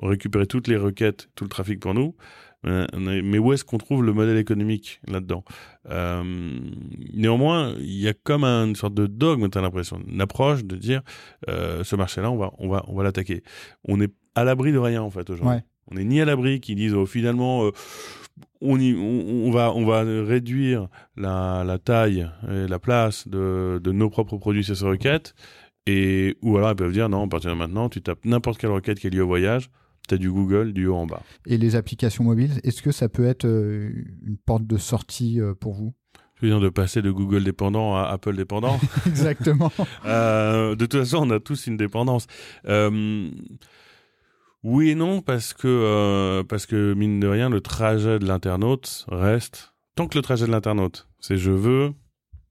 récupérer 0.01 0.47
toutes 0.47 0.67
les 0.67 0.77
requêtes, 0.77 1.29
tout 1.35 1.43
le 1.43 1.49
trafic 1.49 1.79
pour 1.79 1.93
nous. 1.93 2.15
Euh, 2.67 2.85
mais 2.95 3.39
où 3.39 3.53
est-ce 3.53 3.65
qu'on 3.65 3.77
trouve 3.77 4.03
le 4.03 4.13
modèle 4.13 4.37
économique 4.37 5.01
là-dedans 5.07 5.43
euh, 5.89 6.23
Néanmoins, 7.13 7.73
il 7.79 7.99
y 7.99 8.07
a 8.07 8.13
comme 8.13 8.43
une 8.43 8.75
sorte 8.75 8.93
de 8.93 9.07
dogme, 9.07 9.47
as 9.53 9.61
l'impression, 9.61 9.99
une 10.07 10.21
approche 10.21 10.63
de 10.63 10.75
dire 10.75 11.01
euh, 11.49 11.83
ce 11.83 11.95
marché-là, 11.95 12.29
on 12.29 12.37
va, 12.37 12.51
on 12.59 12.69
va, 12.69 12.83
on 12.87 12.95
va 12.95 13.03
l'attaquer. 13.03 13.41
On 13.87 13.99
est 13.99 14.13
à 14.35 14.43
l'abri 14.43 14.71
de 14.71 14.77
rien 14.77 15.01
en 15.01 15.09
fait 15.09 15.29
aujourd'hui. 15.29 15.61
On 15.89 15.95
n'est 15.95 16.03
ni 16.05 16.21
à 16.21 16.25
l'abri 16.25 16.59
qui 16.61 16.75
disent 16.75 16.93
oh, 16.93 17.05
finalement 17.05 17.71
on, 18.61 18.79
on, 18.79 19.51
va, 19.51 19.73
on 19.73 19.85
va 19.85 20.01
réduire 20.01 20.87
la, 21.17 21.63
la 21.65 21.79
taille 21.79 22.29
et 22.49 22.67
la 22.67 22.79
place 22.79 23.27
de, 23.27 23.81
de 23.83 23.91
nos 23.91 24.09
propres 24.09 24.37
produits 24.37 24.63
sur 24.63 24.77
ces 24.77 24.85
requêtes. 24.85 25.33
Et, 25.87 26.37
ou 26.43 26.57
alors 26.57 26.71
ils 26.71 26.75
peuvent 26.75 26.93
dire 26.93 27.09
non, 27.09 27.25
à 27.25 27.27
partir 27.27 27.49
de 27.49 27.55
maintenant, 27.55 27.89
tu 27.89 28.01
tapes 28.01 28.23
n'importe 28.23 28.59
quelle 28.59 28.69
requête 28.69 28.99
qui 28.99 29.07
est 29.07 29.09
liée 29.09 29.21
au 29.21 29.27
voyage, 29.27 29.69
tu 30.07 30.15
as 30.15 30.17
du 30.17 30.31
Google 30.31 30.73
du 30.73 30.87
haut 30.87 30.95
en 30.95 31.05
bas. 31.05 31.21
Et 31.45 31.57
les 31.57 31.75
applications 31.75 32.23
mobiles, 32.23 32.59
est-ce 32.63 32.81
que 32.81 32.91
ça 32.91 33.09
peut 33.09 33.25
être 33.25 33.45
euh, 33.45 33.91
une 34.25 34.37
porte 34.37 34.65
de 34.65 34.77
sortie 34.77 35.39
euh, 35.39 35.53
pour 35.53 35.73
vous? 35.73 35.93
Je 36.41 36.47
veux 36.47 36.53
dire 36.53 36.59
de 36.59 36.69
passer 36.69 37.03
de 37.03 37.11
Google 37.11 37.43
dépendant 37.43 37.95
à 37.95 38.05
Apple 38.05 38.35
dépendant. 38.35 38.79
Exactement. 39.05 39.71
euh, 40.05 40.75
de 40.75 40.85
toute 40.85 41.01
façon, 41.01 41.17
on 41.27 41.29
a 41.29 41.39
tous 41.39 41.67
une 41.67 41.77
dépendance. 41.77 42.25
Euh, 42.67 43.29
oui 44.63 44.89
et 44.89 44.95
non, 44.95 45.21
parce 45.21 45.53
que, 45.53 45.67
euh, 45.67 46.43
parce 46.43 46.65
que 46.65 46.93
mine 46.95 47.19
de 47.19 47.27
rien, 47.27 47.49
le 47.49 47.61
trajet 47.61 48.17
de 48.17 48.25
l'internaute 48.25 49.05
reste. 49.09 49.73
Tant 49.95 50.07
que 50.07 50.17
le 50.17 50.23
trajet 50.23 50.47
de 50.47 50.51
l'internaute, 50.51 51.07
c'est 51.19 51.37
je 51.37 51.51
veux 51.51 51.91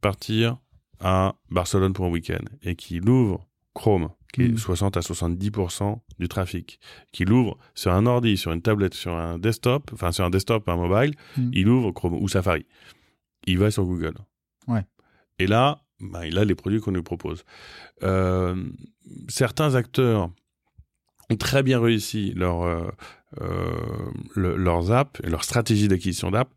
partir 0.01 0.59
à 1.01 1.35
Barcelone 1.51 1.93
pour 1.93 2.05
un 2.05 2.11
week-end 2.11 2.45
et 2.63 2.77
qu'il 2.77 3.09
ouvre 3.09 3.49
Chrome, 3.75 4.11
qui 4.33 4.43
est 4.43 4.57
60 4.57 4.97
mm. 4.97 4.99
à 4.99 5.03
70% 5.03 5.99
du 6.19 6.29
trafic, 6.29 6.81
qu'il 7.13 7.33
ouvre 7.33 7.59
sur 7.75 7.93
un 7.93 8.07
ordi, 8.07 8.37
sur 8.37 8.53
une 8.53 8.63
tablette, 8.63 8.95
sur 8.95 9.13
un 9.13 9.39
desktop, 9.39 9.91
enfin 9.93 10.13
sur 10.13 10.25
un 10.25 10.31
desktop, 10.31 10.69
un 10.69 10.77
mobile, 10.77 11.15
mm. 11.37 11.51
il 11.53 11.69
ouvre 11.69 11.91
Chrome 11.93 12.15
ou 12.15 12.29
Safari. 12.29 12.67
Il 13.47 13.59
va 13.59 13.71
sur 13.71 13.85
Google. 13.85 14.15
Ouais. 14.69 14.85
Et 15.39 15.47
là, 15.47 15.83
bah, 16.01 16.27
il 16.27 16.39
a 16.39 16.45
les 16.45 16.55
produits 16.55 16.81
qu'on 16.81 16.93
lui 16.93 17.03
propose. 17.03 17.45
Euh, 18.03 18.65
certains 19.29 19.75
acteurs 19.75 20.31
ont 21.31 21.37
très 21.37 21.63
bien 21.63 21.81
réussi 21.81 22.33
leur, 22.35 22.63
euh, 22.63 22.91
euh, 23.41 24.11
leurs 24.35 24.91
apps 24.91 25.21
et 25.23 25.31
leur 25.31 25.45
stratégie 25.45 25.87
d'acquisition 25.87 26.33
d'app, 26.33 26.51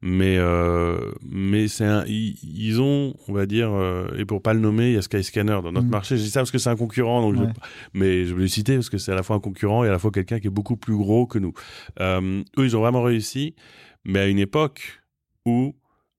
mais 0.00 0.36
euh, 0.38 1.10
mais 1.28 1.66
c'est 1.66 1.84
ils, 2.06 2.80
ont, 2.80 3.14
on 3.26 3.32
va 3.32 3.46
dire, 3.46 3.72
euh, 3.72 4.06
et 4.16 4.24
pour 4.24 4.40
pas 4.40 4.54
le 4.54 4.60
nommer, 4.60 4.90
il 4.90 4.94
y 4.94 4.96
a 4.96 5.02
Skyscanner 5.02 5.58
dans 5.60 5.72
notre 5.72 5.88
mm. 5.88 5.90
marché. 5.90 6.16
Je 6.16 6.22
dis 6.22 6.30
ça 6.30 6.38
parce 6.38 6.52
que 6.52 6.58
c'est 6.58 6.70
un 6.70 6.76
concurrent, 6.76 7.20
donc 7.20 7.50
mais 7.94 8.26
je 8.26 8.34
vais 8.36 8.42
le 8.42 8.48
citer 8.48 8.76
parce 8.76 8.90
que 8.90 8.96
c'est 8.96 9.10
à 9.10 9.16
la 9.16 9.24
fois 9.24 9.34
un 9.34 9.40
concurrent 9.40 9.82
et 9.82 9.88
à 9.88 9.90
la 9.90 9.98
fois 9.98 10.12
quelqu'un 10.12 10.38
qui 10.38 10.46
est 10.46 10.50
beaucoup 10.50 10.76
plus 10.76 10.96
gros 10.96 11.26
que 11.26 11.40
nous. 11.40 11.52
eux, 12.00 12.44
ils 12.58 12.76
ont 12.76 12.80
vraiment 12.80 13.02
réussi, 13.02 13.56
mais 14.04 14.20
à 14.20 14.28
une 14.28 14.38
époque 14.38 15.02
où 15.44 15.74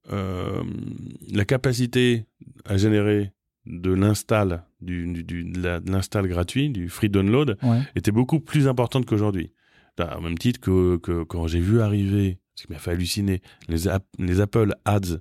la 0.10 1.46
capacité 1.46 2.26
à 2.66 2.76
générer 2.76 3.32
de 3.66 3.94
l'install 3.94 4.66
du, 4.82 5.24
du, 5.24 5.46
de 5.46 5.90
l'install 5.90 6.28
gratuit, 6.28 6.70
du 6.70 6.90
free 6.90 7.08
download, 7.08 7.58
était 7.96 8.12
beaucoup 8.12 8.42
plus 8.42 8.68
importante 8.68 9.06
qu'aujourd'hui. 9.06 9.54
Au 10.00 10.22
même 10.22 10.38
titre 10.38 10.60
que, 10.60 10.98
que 10.98 11.24
quand 11.24 11.48
j'ai 11.48 11.60
vu 11.60 11.82
arriver, 11.82 12.40
ce 12.56 12.66
qui 12.66 12.74
m'a 12.74 12.80
fait 12.80 12.92
halluciner, 12.92 13.42
les, 13.68 13.88
les 14.18 14.42
Apple 14.42 14.74
Ads 14.86 15.20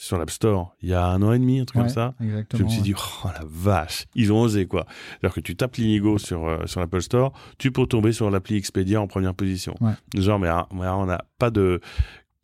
sur 0.00 0.16
l'App 0.16 0.30
Store 0.30 0.76
il 0.80 0.90
y 0.90 0.94
a 0.94 1.04
un 1.04 1.20
an 1.22 1.32
et 1.32 1.38
demi, 1.40 1.58
un 1.58 1.64
truc 1.64 1.82
comme 1.82 1.88
ça. 1.88 2.14
Je 2.58 2.62
me 2.64 2.68
suis 2.68 2.82
dit, 2.82 2.94
oh 2.96 3.28
la 3.34 3.44
vache, 3.44 4.06
ils 4.14 4.32
ont 4.32 4.40
osé 4.40 4.66
quoi. 4.66 4.86
C'est-à-dire 5.10 5.34
que 5.34 5.40
tu 5.40 5.56
tapes 5.56 5.74
l'Inigo 5.76 6.18
sur, 6.18 6.46
euh, 6.46 6.66
sur 6.66 6.80
l'Apple 6.80 7.02
Store, 7.02 7.32
tu 7.58 7.72
peux 7.72 7.84
tomber 7.86 8.12
sur 8.12 8.30
l'appli 8.30 8.56
Expedia 8.56 9.00
en 9.00 9.08
première 9.08 9.34
position. 9.34 9.74
Genre, 10.16 10.38
mais, 10.38 10.48
mais 10.72 10.86
on 10.86 11.06
n'a 11.06 11.24
pas 11.38 11.50
de 11.50 11.80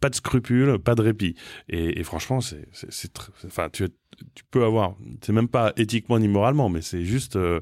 pas 0.01 0.11
de 0.11 0.17
scrupules, 0.17 0.79
pas 0.81 0.95
de 0.95 1.01
répit. 1.01 1.35
Et, 1.69 2.01
et 2.01 2.03
franchement, 2.03 2.43
c'est, 2.43 2.69
c'est, 2.73 3.11
enfin, 3.47 3.69
tu, 3.73 3.89
tu 4.35 4.45
peux 4.51 4.63
avoir, 4.65 4.97
c'est 5.23 5.33
même 5.33 5.49
pas 5.49 5.73
éthiquement 5.77 6.19
ni 6.19 6.29
moralement, 6.29 6.69
mais 6.69 6.83
c'est 6.83 7.05
juste 7.05 7.37
euh, 7.37 7.61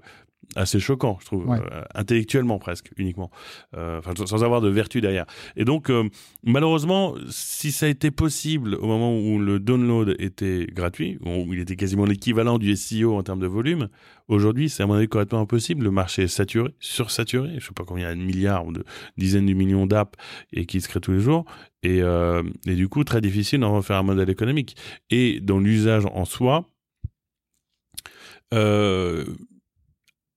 assez 0.57 0.81
choquant, 0.81 1.19
je 1.21 1.27
trouve, 1.27 1.51
euh, 1.51 1.83
intellectuellement 1.95 2.59
presque 2.59 2.91
uniquement, 2.97 3.31
euh, 3.77 4.01
sans 4.27 4.45
avoir 4.45 4.61
de 4.61 4.69
vertu 4.69 5.01
derrière. 5.01 5.27
Et 5.57 5.65
donc, 5.65 5.91
euh, 5.91 6.09
malheureusement, 6.43 7.15
si 7.29 7.73
ça 7.73 7.87
a 7.87 7.89
été 7.89 8.11
possible 8.11 8.75
au 8.75 8.87
moment 8.87 9.19
où 9.19 9.39
le 9.39 9.59
download 9.59 10.17
était 10.19 10.67
gratuit, 10.73 11.19
où 11.25 11.53
il 11.53 11.61
était 11.61 11.77
quasiment 11.77 12.05
l'équivalent 12.05 12.59
du 12.59 12.75
SEO 12.77 13.17
en 13.17 13.23
termes 13.23 13.41
de 13.41 13.47
volume, 13.47 13.89
aujourd'hui, 14.29 14.69
c'est 14.69 14.83
à 14.83 14.87
mon 14.87 14.95
avis 14.95 15.09
complètement 15.09 15.41
impossible. 15.41 15.85
Le 15.85 15.91
marché 15.91 16.23
est 16.23 16.29
saturé, 16.29 16.71
sursaturé. 16.81 17.57
Je 17.59 17.67
sais 17.67 17.73
pas 17.75 17.85
combien 17.85 18.15
de 18.15 18.21
milliards 18.21 18.67
ou 18.67 18.73
de 18.73 18.85
dizaines 19.17 19.47
de 19.47 19.53
millions 19.55 19.87
d'apps 19.87 20.19
et 20.53 20.67
qui 20.67 20.81
se 20.81 20.89
créent 20.89 21.01
tous 21.01 21.13
les 21.13 21.21
jours. 21.21 21.45
Et, 21.83 21.99
et 21.99 22.75
du 22.75 22.89
coup, 22.89 23.03
très 23.03 23.21
difficile 23.21 23.61
d'en 23.61 23.75
refaire 23.75 23.97
un 23.97 24.03
modèle 24.05 24.31
économique. 24.31 24.77
Et 25.11 25.41
dans 25.41 25.59
l'usage 25.59 26.05
en 26.07 26.25
soi, 26.25 26.69
euh, 28.53 29.25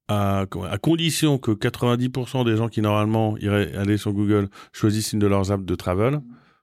à, 0.08 0.42
à, 0.42 0.78
condition 0.78 1.38
que 1.38 1.52
90% 1.52 2.46
des 2.46 2.58
gens 2.58 2.70
qui 2.70 2.82
normalement 2.82 3.38
iraient 3.38 3.76
aller 3.76 3.98
sur 3.98 4.14
Google 4.14 4.50
choisissent 4.72 5.14
une 5.14 5.20
de 5.20 5.28
leurs 5.28 5.52
apps 5.52 5.66
de 5.66 5.76
travel. 5.76 6.22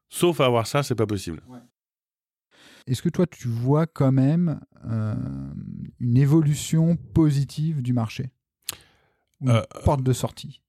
Sauf 0.09 0.41
à 0.41 0.47
avoir 0.47 0.67
ça, 0.67 0.83
c'est 0.83 0.95
pas 0.95 1.07
possible. 1.07 1.43
Est-ce 2.87 3.03
que 3.03 3.09
toi, 3.09 3.27
tu 3.27 3.49
vois 3.49 3.87
quand 3.87 4.13
même 4.13 4.61
euh, 4.85 5.15
une 6.01 6.17
évolution 6.17 6.97
positive 6.97 7.81
du 7.83 7.93
marché? 7.93 8.31
Une 9.41 9.51
euh, 9.51 9.63
porte 9.85 10.03
de 10.03 10.13
sortie? 10.13 10.61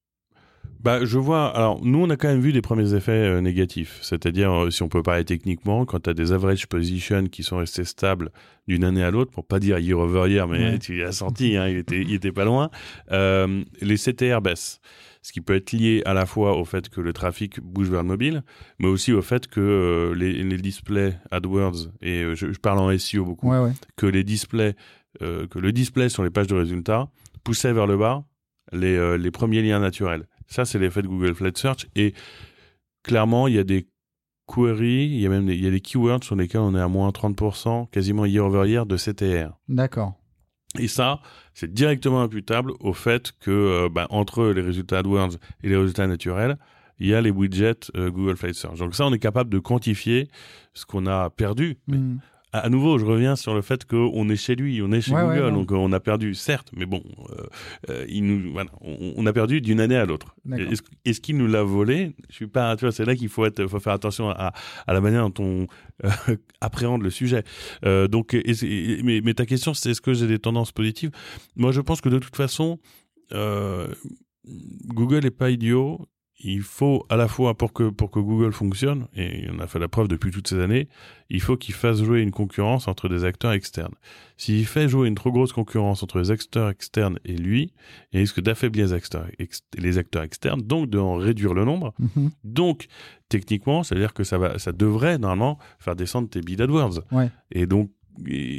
Bah, 0.83 1.05
je 1.05 1.17
vois. 1.17 1.47
Alors, 1.55 1.79
nous, 1.83 1.99
on 1.99 2.09
a 2.09 2.17
quand 2.17 2.27
même 2.27 2.41
vu 2.41 2.51
des 2.51 2.61
premiers 2.61 2.93
effets 2.93 3.11
euh, 3.11 3.39
négatifs. 3.39 3.99
C'est-à-dire, 4.01 4.51
euh, 4.51 4.69
si 4.69 4.83
on 4.83 4.89
peut 4.89 5.01
parler 5.01 5.23
techniquement, 5.23 5.85
quand 5.85 6.01
tu 6.01 6.09
as 6.09 6.13
des 6.13 6.33
average 6.33 6.67
positions 6.67 7.27
qui 7.27 7.41
sont 7.41 7.57
restés 7.57 7.85
stables 7.85 8.31
d'une 8.67 8.83
année 8.83 9.03
à 9.03 9.09
l'autre, 9.09 9.31
pour 9.31 9.45
pas 9.45 9.59
dire 9.59 9.79
year 9.79 9.97
over 9.97 10.29
year, 10.29 10.45
mais 10.45 10.77
tu 10.79 10.97
l'as 10.97 11.13
senti, 11.13 11.55
hein, 11.55 11.69
il, 11.69 11.77
était, 11.77 12.01
il 12.01 12.13
était 12.13 12.33
pas 12.33 12.43
loin, 12.43 12.69
euh, 13.11 13.63
les 13.81 13.95
CTR 13.95 14.41
baissent. 14.41 14.81
Ce 15.21 15.31
qui 15.31 15.39
peut 15.39 15.55
être 15.55 15.71
lié 15.71 16.01
à 16.03 16.13
la 16.13 16.25
fois 16.25 16.57
au 16.57 16.65
fait 16.65 16.89
que 16.89 16.99
le 16.99 17.13
trafic 17.13 17.61
bouge 17.61 17.89
vers 17.89 18.01
le 18.01 18.09
mobile, 18.09 18.43
mais 18.77 18.89
aussi 18.89 19.13
au 19.13 19.21
fait 19.21 19.47
que 19.47 20.13
les, 20.17 20.43
les, 20.43 20.57
displays 20.57 21.17
AdWords, 21.31 21.91
et 22.01 22.25
je, 22.35 22.51
je, 22.51 22.59
parle 22.59 22.79
en 22.79 22.97
SEO 22.97 23.23
beaucoup, 23.23 23.49
ouais, 23.49 23.59
ouais. 23.59 23.71
que 23.95 24.05
les 24.05 24.25
displays, 24.25 24.75
que 25.21 25.59
le 25.59 25.71
display 25.71 26.09
sur 26.09 26.25
les 26.25 26.29
pages 26.29 26.47
de 26.47 26.55
résultats 26.55 27.07
poussait 27.45 27.71
vers 27.71 27.87
le 27.87 27.95
bas 27.95 28.25
les, 28.73 29.17
les 29.17 29.31
premiers 29.31 29.61
liens 29.61 29.79
naturels. 29.79 30.27
Ça, 30.53 30.65
c'est 30.65 30.77
l'effet 30.77 31.01
de 31.01 31.07
Google 31.07 31.33
Flat 31.33 31.51
Search. 31.55 31.87
Et 31.95 32.13
clairement, 33.01 33.47
il 33.47 33.55
y 33.55 33.59
a 33.59 33.63
des 33.63 33.87
queries, 34.47 35.05
il 35.05 35.19
y 35.19 35.25
a 35.25 35.29
même 35.29 35.47
des, 35.47 35.55
il 35.55 35.63
y 35.63 35.67
a 35.67 35.71
des 35.71 35.81
keywords 35.81 36.23
sur 36.23 36.35
lesquels 36.35 36.61
on 36.61 36.75
est 36.75 36.79
à 36.79 36.87
moins 36.87 37.09
30%, 37.09 37.89
quasiment 37.89 38.25
year 38.25 38.45
over 38.45 38.69
year 38.69 38.85
de 38.85 38.95
CTR. 38.95 39.57
D'accord. 39.67 40.13
Et 40.77 40.87
ça, 40.87 41.21
c'est 41.55 41.73
directement 41.73 42.21
imputable 42.21 42.73
au 42.81 42.93
fait 42.93 43.31
que 43.39 43.49
euh, 43.49 43.89
bah, 43.89 44.05
entre 44.11 44.45
les 44.45 44.61
résultats 44.61 44.99
AdWords 44.99 45.37
et 45.63 45.69
les 45.69 45.75
résultats 45.75 46.05
naturels, 46.05 46.57
il 46.99 47.07
y 47.07 47.15
a 47.15 47.21
les 47.21 47.31
widgets 47.31 47.89
euh, 47.95 48.11
Google 48.11 48.37
Flight 48.37 48.53
Search. 48.53 48.77
Donc 48.77 48.93
ça, 48.93 49.07
on 49.07 49.13
est 49.13 49.19
capable 49.19 49.49
de 49.49 49.57
quantifier 49.57 50.27
ce 50.75 50.85
qu'on 50.85 51.07
a 51.07 51.31
perdu. 51.31 51.79
Hmm 51.87 52.17
à 52.53 52.69
nouveau, 52.69 52.99
je 52.99 53.05
reviens 53.05 53.35
sur 53.35 53.55
le 53.55 53.63
fait 53.63 53.83
qu'on 53.85 54.29
est 54.29 54.35
chez 54.35 54.55
lui, 54.55 54.79
on 54.83 54.91
est 54.91 55.01
chez 55.01 55.11
Google, 55.11 55.51
donc 55.53 55.71
on 55.71 55.91
a 55.91 55.99
perdu, 55.99 56.35
certes, 56.35 56.69
mais 56.75 56.85
bon, 56.85 57.03
euh, 57.31 57.43
euh, 57.89 58.05
il 58.07 58.25
nous, 58.25 58.51
voilà, 58.51 58.69
on, 58.81 59.25
a 59.25 59.33
perdu 59.33 59.59
d'une 59.59 59.79
année 59.79 59.95
à 59.95 60.05
l'autre. 60.05 60.35
Est-ce 61.03 61.19
qu'il 61.19 61.37
nous 61.37 61.47
l'a 61.47 61.63
volé? 61.63 62.15
Je 62.29 62.35
suis 62.35 62.47
pas, 62.47 62.75
tu 62.75 62.85
vois, 62.85 62.91
c'est 62.91 63.05
là 63.05 63.15
qu'il 63.15 63.29
faut 63.29 63.45
être, 63.45 63.65
faut 63.65 63.79
faire 63.79 63.93
attention 63.93 64.29
à, 64.29 64.53
à 64.85 64.93
la 64.93 65.01
manière 65.01 65.27
dont 65.29 65.43
on 65.43 65.67
euh, 66.05 66.35
appréhende 66.61 67.01
le 67.01 67.09
sujet. 67.09 67.43
Euh, 67.85 68.07
donc, 68.07 68.33
mais, 68.33 69.21
mais, 69.23 69.33
ta 69.33 69.47
question, 69.47 69.73
c'est 69.73 69.89
est-ce 69.89 70.01
que 70.01 70.13
j'ai 70.13 70.27
des 70.27 70.39
tendances 70.39 70.71
positives? 70.71 71.09
Moi, 71.55 71.71
je 71.71 71.81
pense 71.81 72.01
que 72.01 72.09
de 72.09 72.19
toute 72.19 72.35
façon, 72.35 72.79
Google 74.85 75.25
est 75.25 75.31
pas 75.31 75.49
idiot 75.49 76.07
il 76.39 76.61
faut 76.61 77.05
à 77.09 77.15
la 77.15 77.27
fois 77.27 77.55
pour 77.55 77.73
que 77.73 77.89
pour 77.89 78.11
que 78.11 78.19
Google 78.19 78.53
fonctionne 78.53 79.07
et 79.15 79.47
on 79.51 79.59
a 79.59 79.67
fait 79.67 79.79
la 79.79 79.87
preuve 79.87 80.07
depuis 80.07 80.31
toutes 80.31 80.47
ces 80.47 80.59
années, 80.59 80.89
il 81.29 81.41
faut 81.41 81.57
qu'il 81.57 81.73
fasse 81.73 82.03
jouer 82.03 82.21
une 82.21 82.31
concurrence 82.31 82.87
entre 82.87 83.07
des 83.07 83.23
acteurs 83.23 83.53
externes. 83.53 83.93
S'il 84.37 84.65
fait 84.65 84.89
jouer 84.89 85.07
une 85.07 85.15
trop 85.15 85.31
grosse 85.31 85.53
concurrence 85.53 86.03
entre 86.03 86.19
les 86.19 86.31
acteurs 86.31 86.69
externes 86.69 87.19
et 87.23 87.35
lui, 87.35 87.73
il 88.11 88.19
risque 88.19 88.41
d'affaiblir 88.41 88.87
les 88.87 88.93
acteurs 88.93 89.27
les 89.77 89.97
acteurs 89.97 90.23
externes, 90.23 90.61
donc 90.61 90.89
d'en 90.89 91.15
réduire 91.15 91.53
le 91.53 91.65
nombre. 91.65 91.93
Mm-hmm. 92.01 92.29
Donc 92.43 92.87
techniquement, 93.29 93.83
c'est 93.83 93.95
à 93.95 93.99
dire 93.99 94.13
que 94.13 94.23
ça 94.23 94.37
va 94.37 94.59
ça 94.59 94.71
devrait 94.71 95.17
normalement 95.17 95.59
faire 95.79 95.95
descendre 95.95 96.29
tes 96.29 96.41
bid 96.41 96.61
AdWords. 96.61 97.01
Ouais. 97.11 97.29
Et 97.51 97.67
donc 97.67 97.89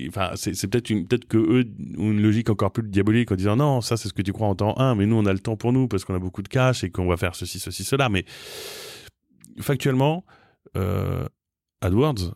enfin 0.08 0.32
c'est 0.34 0.66
peut-être 0.68 0.90
une 0.90 1.06
que 1.06 1.38
eux 1.38 1.64
ont 1.96 2.10
une 2.10 2.22
logique 2.22 2.50
encore 2.50 2.72
plus 2.72 2.82
diabolique 2.82 3.30
en 3.30 3.36
disant 3.36 3.56
non 3.56 3.80
ça 3.80 3.96
c'est 3.96 4.08
ce 4.08 4.12
que 4.12 4.22
tu 4.22 4.32
crois 4.32 4.48
en 4.48 4.54
temps 4.54 4.78
1 4.78 4.96
mais 4.96 5.06
nous 5.06 5.16
on 5.16 5.26
a 5.26 5.32
le 5.32 5.38
temps 5.38 5.56
pour 5.56 5.72
nous 5.72 5.86
parce 5.86 6.04
qu'on 6.04 6.14
a 6.14 6.18
beaucoup 6.18 6.42
de 6.42 6.48
cash 6.48 6.82
et 6.82 6.90
qu'on 6.90 7.06
va 7.06 7.16
faire 7.16 7.34
ceci 7.34 7.58
ceci 7.60 7.84
cela. 7.84 8.08
Mais 8.08 8.24
factuellement 9.60 10.24
euh, 10.76 11.24
AdWords 11.80 12.34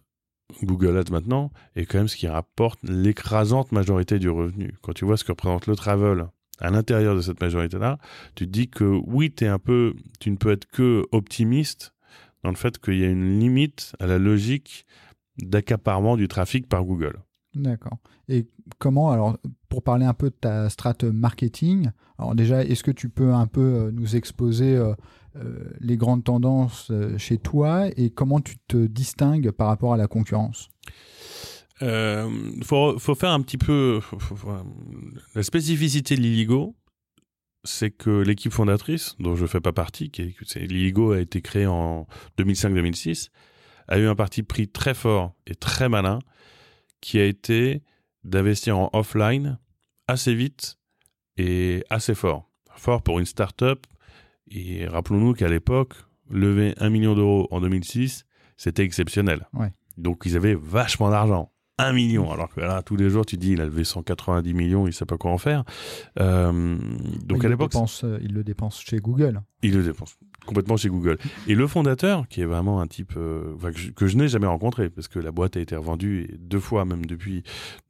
Google 0.62 0.96
Ads 0.96 1.10
maintenant 1.10 1.50
est 1.76 1.86
quand 1.86 1.98
même 1.98 2.08
ce 2.08 2.16
qui 2.16 2.26
rapporte 2.26 2.78
l'écrasante 2.82 3.72
majorité 3.72 4.18
du 4.18 4.30
revenu. 4.30 4.74
Quand 4.82 4.92
tu 4.92 5.04
vois 5.04 5.16
ce 5.16 5.24
que 5.24 5.32
représente 5.32 5.66
le 5.66 5.76
travel 5.76 6.26
à 6.58 6.70
l'intérieur 6.70 7.14
de 7.14 7.20
cette 7.20 7.40
majorité-là, 7.40 7.98
tu 8.34 8.46
te 8.46 8.50
dis 8.50 8.68
que 8.68 8.84
oui, 8.84 9.32
es 9.40 9.46
un 9.46 9.58
peu, 9.58 9.94
tu 10.20 10.30
ne 10.30 10.36
peux 10.36 10.50
être 10.50 10.66
que 10.66 11.04
optimiste 11.12 11.94
dans 12.42 12.50
le 12.50 12.56
fait 12.56 12.78
qu'il 12.78 12.98
y 12.98 13.04
a 13.04 13.08
une 13.08 13.38
limite 13.38 13.92
à 13.98 14.06
la 14.06 14.18
logique 14.18 14.86
d'accaparement 15.38 16.16
du 16.16 16.28
trafic 16.28 16.68
par 16.68 16.84
Google. 16.84 17.20
D'accord. 17.54 17.98
Et 18.28 18.46
comment, 18.78 19.10
alors, 19.10 19.38
pour 19.68 19.82
parler 19.82 20.04
un 20.04 20.14
peu 20.14 20.30
de 20.30 20.34
ta 20.34 20.68
strate 20.68 21.04
marketing, 21.04 21.90
alors 22.18 22.34
déjà, 22.34 22.64
est-ce 22.64 22.82
que 22.82 22.90
tu 22.90 23.08
peux 23.08 23.32
un 23.32 23.46
peu 23.46 23.60
euh, 23.60 23.90
nous 23.90 24.16
exposer 24.16 24.76
euh, 24.76 24.94
euh, 25.36 25.70
les 25.80 25.96
grandes 25.96 26.24
tendances 26.24 26.92
chez 27.16 27.38
toi 27.38 27.88
et 27.96 28.10
comment 28.10 28.40
tu 28.40 28.56
te 28.68 28.86
distingues 28.86 29.50
par 29.50 29.68
rapport 29.68 29.94
à 29.94 29.96
la 29.96 30.08
concurrence? 30.08 30.68
Il 31.80 32.64
faut, 32.64 32.98
faire 32.98 33.30
un 33.30 33.40
petit 33.40 33.58
peu. 33.58 34.00
la 35.36 35.42
spécificité 35.44 36.16
de 36.16 36.20
l'Illigo, 36.20 36.74
c'est 37.62 37.92
que 37.92 38.10
l'équipe 38.10 38.52
fondatrice, 38.52 39.14
dont 39.20 39.36
je 39.36 39.42
ne 39.42 39.46
fais 39.46 39.60
pas 39.60 39.72
partie, 39.72 40.10
qui 40.10 40.34
l'Illigo 40.56 41.12
a 41.12 41.20
été 41.20 41.40
créé 41.40 41.66
en 41.66 42.08
2005-2006, 42.36 43.28
a 43.88 43.98
eu 43.98 44.06
un 44.06 44.14
parti 44.14 44.42
pris 44.42 44.68
très 44.68 44.94
fort 44.94 45.34
et 45.46 45.54
très 45.54 45.88
malin 45.88 46.20
qui 47.00 47.18
a 47.18 47.24
été 47.24 47.82
d'investir 48.24 48.78
en 48.78 48.90
offline 48.92 49.58
assez 50.06 50.34
vite 50.34 50.78
et 51.36 51.84
assez 51.90 52.14
fort. 52.14 52.50
Fort 52.76 53.02
pour 53.02 53.18
une 53.18 53.26
start-up. 53.26 53.86
Et 54.50 54.86
rappelons-nous 54.86 55.34
qu'à 55.34 55.48
l'époque, 55.48 55.94
lever 56.30 56.74
un 56.78 56.90
million 56.90 57.14
d'euros 57.14 57.48
en 57.50 57.60
2006, 57.60 58.24
c'était 58.56 58.82
exceptionnel. 58.82 59.46
Donc 59.96 60.22
ils 60.24 60.36
avaient 60.36 60.54
vachement 60.54 61.10
d'argent. 61.10 61.52
Un 61.80 61.92
million, 61.92 62.32
alors 62.32 62.52
que 62.52 62.60
là, 62.60 62.82
tous 62.82 62.96
les 62.96 63.08
jours, 63.08 63.24
tu 63.24 63.36
dis, 63.36 63.52
il 63.52 63.60
a 63.60 63.64
levé 63.64 63.84
190 63.84 64.52
millions, 64.52 64.88
il 64.88 64.92
sait 64.92 65.06
pas 65.06 65.16
quoi 65.16 65.30
en 65.30 65.38
faire. 65.38 65.62
Euh, 66.18 66.76
donc 67.24 67.44
à 67.44 67.48
l'époque, 67.48 67.72
euh, 68.02 68.18
il 68.20 68.32
le 68.32 68.42
dépense 68.42 68.80
chez 68.80 68.98
Google. 68.98 69.42
Il 69.62 69.74
le 69.74 69.84
dépense 69.84 70.16
complètement 70.48 70.76
chez 70.76 70.88
Google. 70.88 71.18
Et 71.46 71.54
le 71.54 71.66
fondateur, 71.66 72.26
qui 72.26 72.40
est 72.40 72.46
vraiment 72.46 72.80
un 72.80 72.86
type 72.86 73.12
euh, 73.16 73.54
que 73.94 74.06
je, 74.06 74.16
n'ai 74.16 74.28
jamais 74.28 74.46
rencontré, 74.46 74.88
parce 74.88 75.06
que 75.06 75.18
la 75.18 75.30
boîte 75.30 75.56
a 75.56 75.60
été 75.60 75.76
revendue 75.76 76.28
deux 76.38 76.58
fois 76.58 76.84
même 76.84 77.06
depuis, 77.06 77.42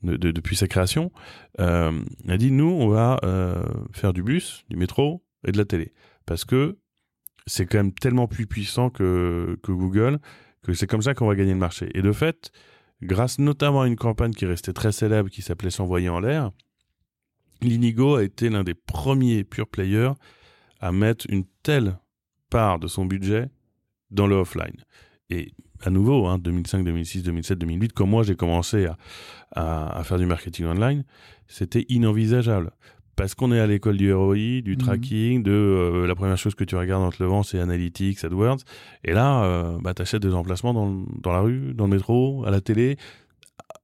depuis 0.03 0.57
sa 0.57 0.67
création, 0.67 1.13
euh, 1.61 1.93
a 2.29 2.37
dit, 2.37 2.51
nous, 2.51 2.71
on 2.71 2.89
va 2.89 3.19
euh, 3.25 3.63
faire 3.93 4.13
du 4.13 4.23
bus, 4.23 4.65
du 4.69 4.77
métro 4.77 5.25
et 5.47 5.53
de 5.53 5.59
la 5.59 5.65
télé. 5.65 5.93
Parce 6.27 6.45
que 6.45 6.77
c'est 7.47 7.65
quand 7.65 7.79
même 7.79 7.93
tellement 7.93 8.27
plus 8.27 8.47
puissant 8.47 8.91
que, 8.91 9.59
que 9.63 9.73
Google, 9.73 10.19
que 10.63 10.75
c'est 10.75 10.87
comme 10.87 11.03
ça 11.03 11.15
qu'on 11.15 11.29
va 11.29 11.37
gagner 11.37 11.53
le 11.53 11.59
marché. 11.59 11.89
Et 11.95 12.03
de 12.03 12.13
fait, 12.13 12.51
grâce 13.03 13.39
notamment 13.39 13.83
à 13.83 13.87
une 13.87 13.97
campagne 13.97 14.33
qui 14.33 14.45
restait 14.45 14.73
très 14.73 14.93
célèbre, 14.93 15.31
qui 15.31 15.43
s'appelait 15.43 15.71
S'envoyer 15.71 16.09
en 16.09 16.21
l'air, 16.21 16.51
Linigo 17.63 18.17
a 18.17 18.25
été 18.25 18.51
l'un 18.51 18.65
des 18.65 18.75
premiers 18.75 19.45
pure 19.45 19.69
players 19.69 20.13
à 20.81 20.93
mettre 20.93 21.27
une 21.29 21.45
telle 21.63 21.99
part 22.51 22.79
de 22.79 22.87
son 22.87 23.05
budget 23.05 23.51
dans 24.11 24.27
le 24.27 24.37
offline. 24.37 24.77
Et 25.31 25.53
à 25.85 25.91
nouveau, 25.91 26.27
hein, 26.27 26.39
2005, 26.39 26.85
2006, 26.85 27.23
2007, 27.23 27.59
2008, 27.59 27.93
quand 27.93 28.07
moi 28.07 28.23
j'ai 28.23 28.35
commencé 28.35 28.87
à, 29.55 30.03
faire 30.05 30.19
du 30.19 30.27
marketing 30.27 30.67
online, 30.67 31.05
c'était 31.47 31.85
inenvisageable. 31.89 32.73
Parce 33.17 33.35
qu'on 33.35 33.51
est 33.51 33.59
à 33.59 33.67
l'école 33.67 33.97
du 33.97 34.13
ROI, 34.13 34.61
du 34.63 34.73
mhm. 34.73 34.77
tracking, 34.77 35.43
de 35.43 35.51
euh, 35.51 36.07
la 36.07 36.15
première 36.15 36.39
chose 36.39 36.55
que 36.55 36.63
tu 36.63 36.77
regardes 36.77 37.03
en 37.03 37.11
te 37.11 37.21
levant, 37.21 37.43
c'est 37.43 37.59
Analytics, 37.59 38.23
AdWords. 38.23 38.61
Et 39.03 39.13
là, 39.13 39.43
euh, 39.43 39.79
bah, 39.83 39.93
tu 39.93 40.03
achètes 40.03 40.23
des 40.23 40.35
emplacements 40.35 40.73
dans, 40.73 41.05
dans, 41.21 41.33
la 41.33 41.41
rue, 41.41 41.75
dans 41.75 41.87
le 41.87 41.97
métro, 41.97 42.45
à 42.47 42.53
la 42.53 42.61
télé. 42.61 42.97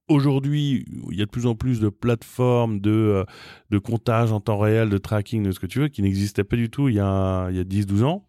Aujourd'hui, 0.07 0.85
il 1.11 1.17
y 1.17 1.21
a 1.21 1.25
de 1.25 1.29
plus 1.29 1.47
en 1.47 1.55
plus 1.55 1.81
de 1.81 1.89
plateformes 1.89 2.79
de, 2.79 2.91
euh, 2.91 3.25
de 3.71 3.77
comptage 3.77 4.31
en 4.31 4.39
temps 4.39 4.57
réel, 4.57 4.89
de 4.89 4.97
tracking, 4.97 5.43
de 5.43 5.51
ce 5.51 5.59
que 5.59 5.65
tu 5.65 5.79
veux, 5.79 5.89
qui 5.89 6.01
n'existaient 6.01 6.45
pas 6.45 6.55
du 6.55 6.69
tout 6.69 6.87
il 6.87 6.95
y 6.95 6.99
a, 7.01 7.49
il 7.49 7.57
y 7.57 7.59
a 7.59 7.63
10-12 7.63 8.03
ans. 8.03 8.25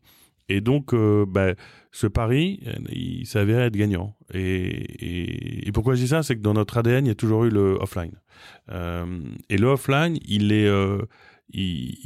Et 0.49 0.61
donc, 0.61 0.95
euh, 0.95 1.25
bah, 1.27 1.55
ce 1.93 2.07
pari, 2.07 2.61
il 2.91 3.27
s'avérait 3.27 3.67
être 3.67 3.77
gagnant. 3.77 4.17
Et, 4.33 5.71
pourquoi 5.73 5.95
je 5.95 6.03
dis 6.03 6.09
ça, 6.09 6.23
c'est 6.23 6.37
que 6.37 6.43
dans 6.43 6.55
notre 6.55 6.77
ADN, 6.79 7.07
il 7.07 7.09
y 7.09 7.13
a 7.13 7.15
toujours 7.15 7.45
eu 7.45 7.51
le 7.51 7.77
offline. 7.81 8.13
Euh, 8.71 9.21
et 9.49 9.57
le 9.57 9.67
offline, 9.67 10.19
il 10.27 10.53
euh, 10.53 11.03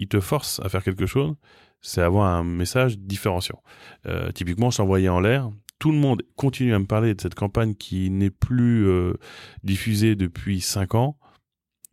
te 0.09 0.21
force 0.21 0.61
à 0.65 0.69
faire 0.69 0.83
quelque 0.83 1.07
chose. 1.07 1.35
C'est 1.83 2.03
avoir 2.03 2.27
un 2.27 2.45
message 2.45 2.99
différenciant. 2.99 3.63
Euh, 4.07 4.31
typiquement, 4.33 4.71
s'envoyer 4.71 5.09
en 5.09 5.21
l'air. 5.21 5.51
Tout 5.79 5.93
le 5.93 5.99
monde 5.99 6.23
continue 6.37 6.75
à 6.75 6.79
me 6.79 6.85
parler 6.85 7.15
de 7.15 7.21
cette 7.21 7.35
campagne 7.35 7.75
qui 7.75 8.11
n'est 8.11 8.31
plus 8.31 8.87
euh, 8.87 9.15
diffusée 9.65 10.15
depuis 10.15 10.61
5 10.61 10.95
ans 10.95 11.17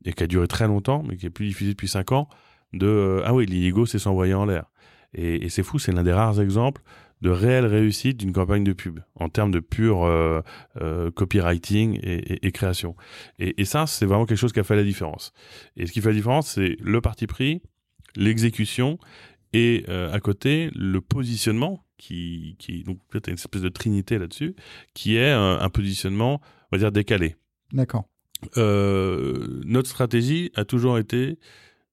et 0.04 0.12
qui 0.12 0.24
a 0.24 0.28
duré 0.28 0.48
très 0.48 0.68
longtemps, 0.68 1.04
mais 1.08 1.16
qui 1.16 1.26
est 1.26 1.30
plus 1.30 1.48
diffusée 1.48 1.72
depuis 1.72 1.88
5 1.88 2.12
ans. 2.12 2.28
De 2.74 3.22
ah 3.24 3.34
oui, 3.34 3.46
l'IGO, 3.46 3.86
c'est 3.86 3.98
s'envoyer 3.98 4.34
en 4.34 4.46
l'air. 4.46 4.66
Et, 5.14 5.50
c'est 5.50 5.64
fou, 5.64 5.80
c'est 5.80 5.92
l'un 5.92 6.04
des 6.04 6.14
rares 6.14 6.42
exemples 6.42 6.82
de 7.22 7.30
réelle 7.30 7.66
réussite 7.66 8.18
d'une 8.18 8.32
campagne 8.32 8.64
de 8.64 8.74
pub 8.74 9.00
en 9.16 9.28
termes 9.30 9.50
de 9.50 9.60
pur 9.60 10.04
euh, 10.04 10.42
euh, 10.82 11.10
copywriting 11.10 12.00
et, 12.04 12.52
création. 12.52 12.96
Et, 13.40 13.66
ça, 13.66 13.88
c'est 13.88 14.06
vraiment 14.06 14.26
quelque 14.26 14.38
chose 14.38 14.54
qui 14.54 14.60
a 14.60 14.64
fait 14.64 14.76
la 14.76 14.84
différence. 14.84 15.34
Et 15.76 15.88
ce 15.88 15.92
qui 15.92 16.02
fait 16.02 16.10
la 16.10 16.16
différence, 16.16 16.52
c'est 16.52 16.78
le 16.80 17.02
parti 17.02 17.26
pris, 17.26 17.62
l'exécution 18.16 19.00
et 19.54 19.86
euh, 19.90 20.12
à 20.12 20.20
côté 20.20 20.70
le 20.76 21.02
positionnement 21.02 21.84
qui, 21.98 22.56
qui 22.60 22.84
donc 22.84 23.00
peut-être 23.10 23.30
une 23.30 23.34
espèce 23.36 23.64
de 23.64 23.70
trinité 23.70 24.20
là-dessus, 24.20 24.56
qui 24.94 25.16
est 25.16 25.32
un, 25.32 25.70
positionnement, 25.70 26.40
on 26.72 26.76
va 26.76 26.78
dire 26.78 26.92
décalé. 26.92 27.36
D'accord. 27.74 28.08
notre 28.56 29.90
stratégie 29.90 30.52
a 30.54 30.66
toujours 30.66 31.00
été 31.00 31.40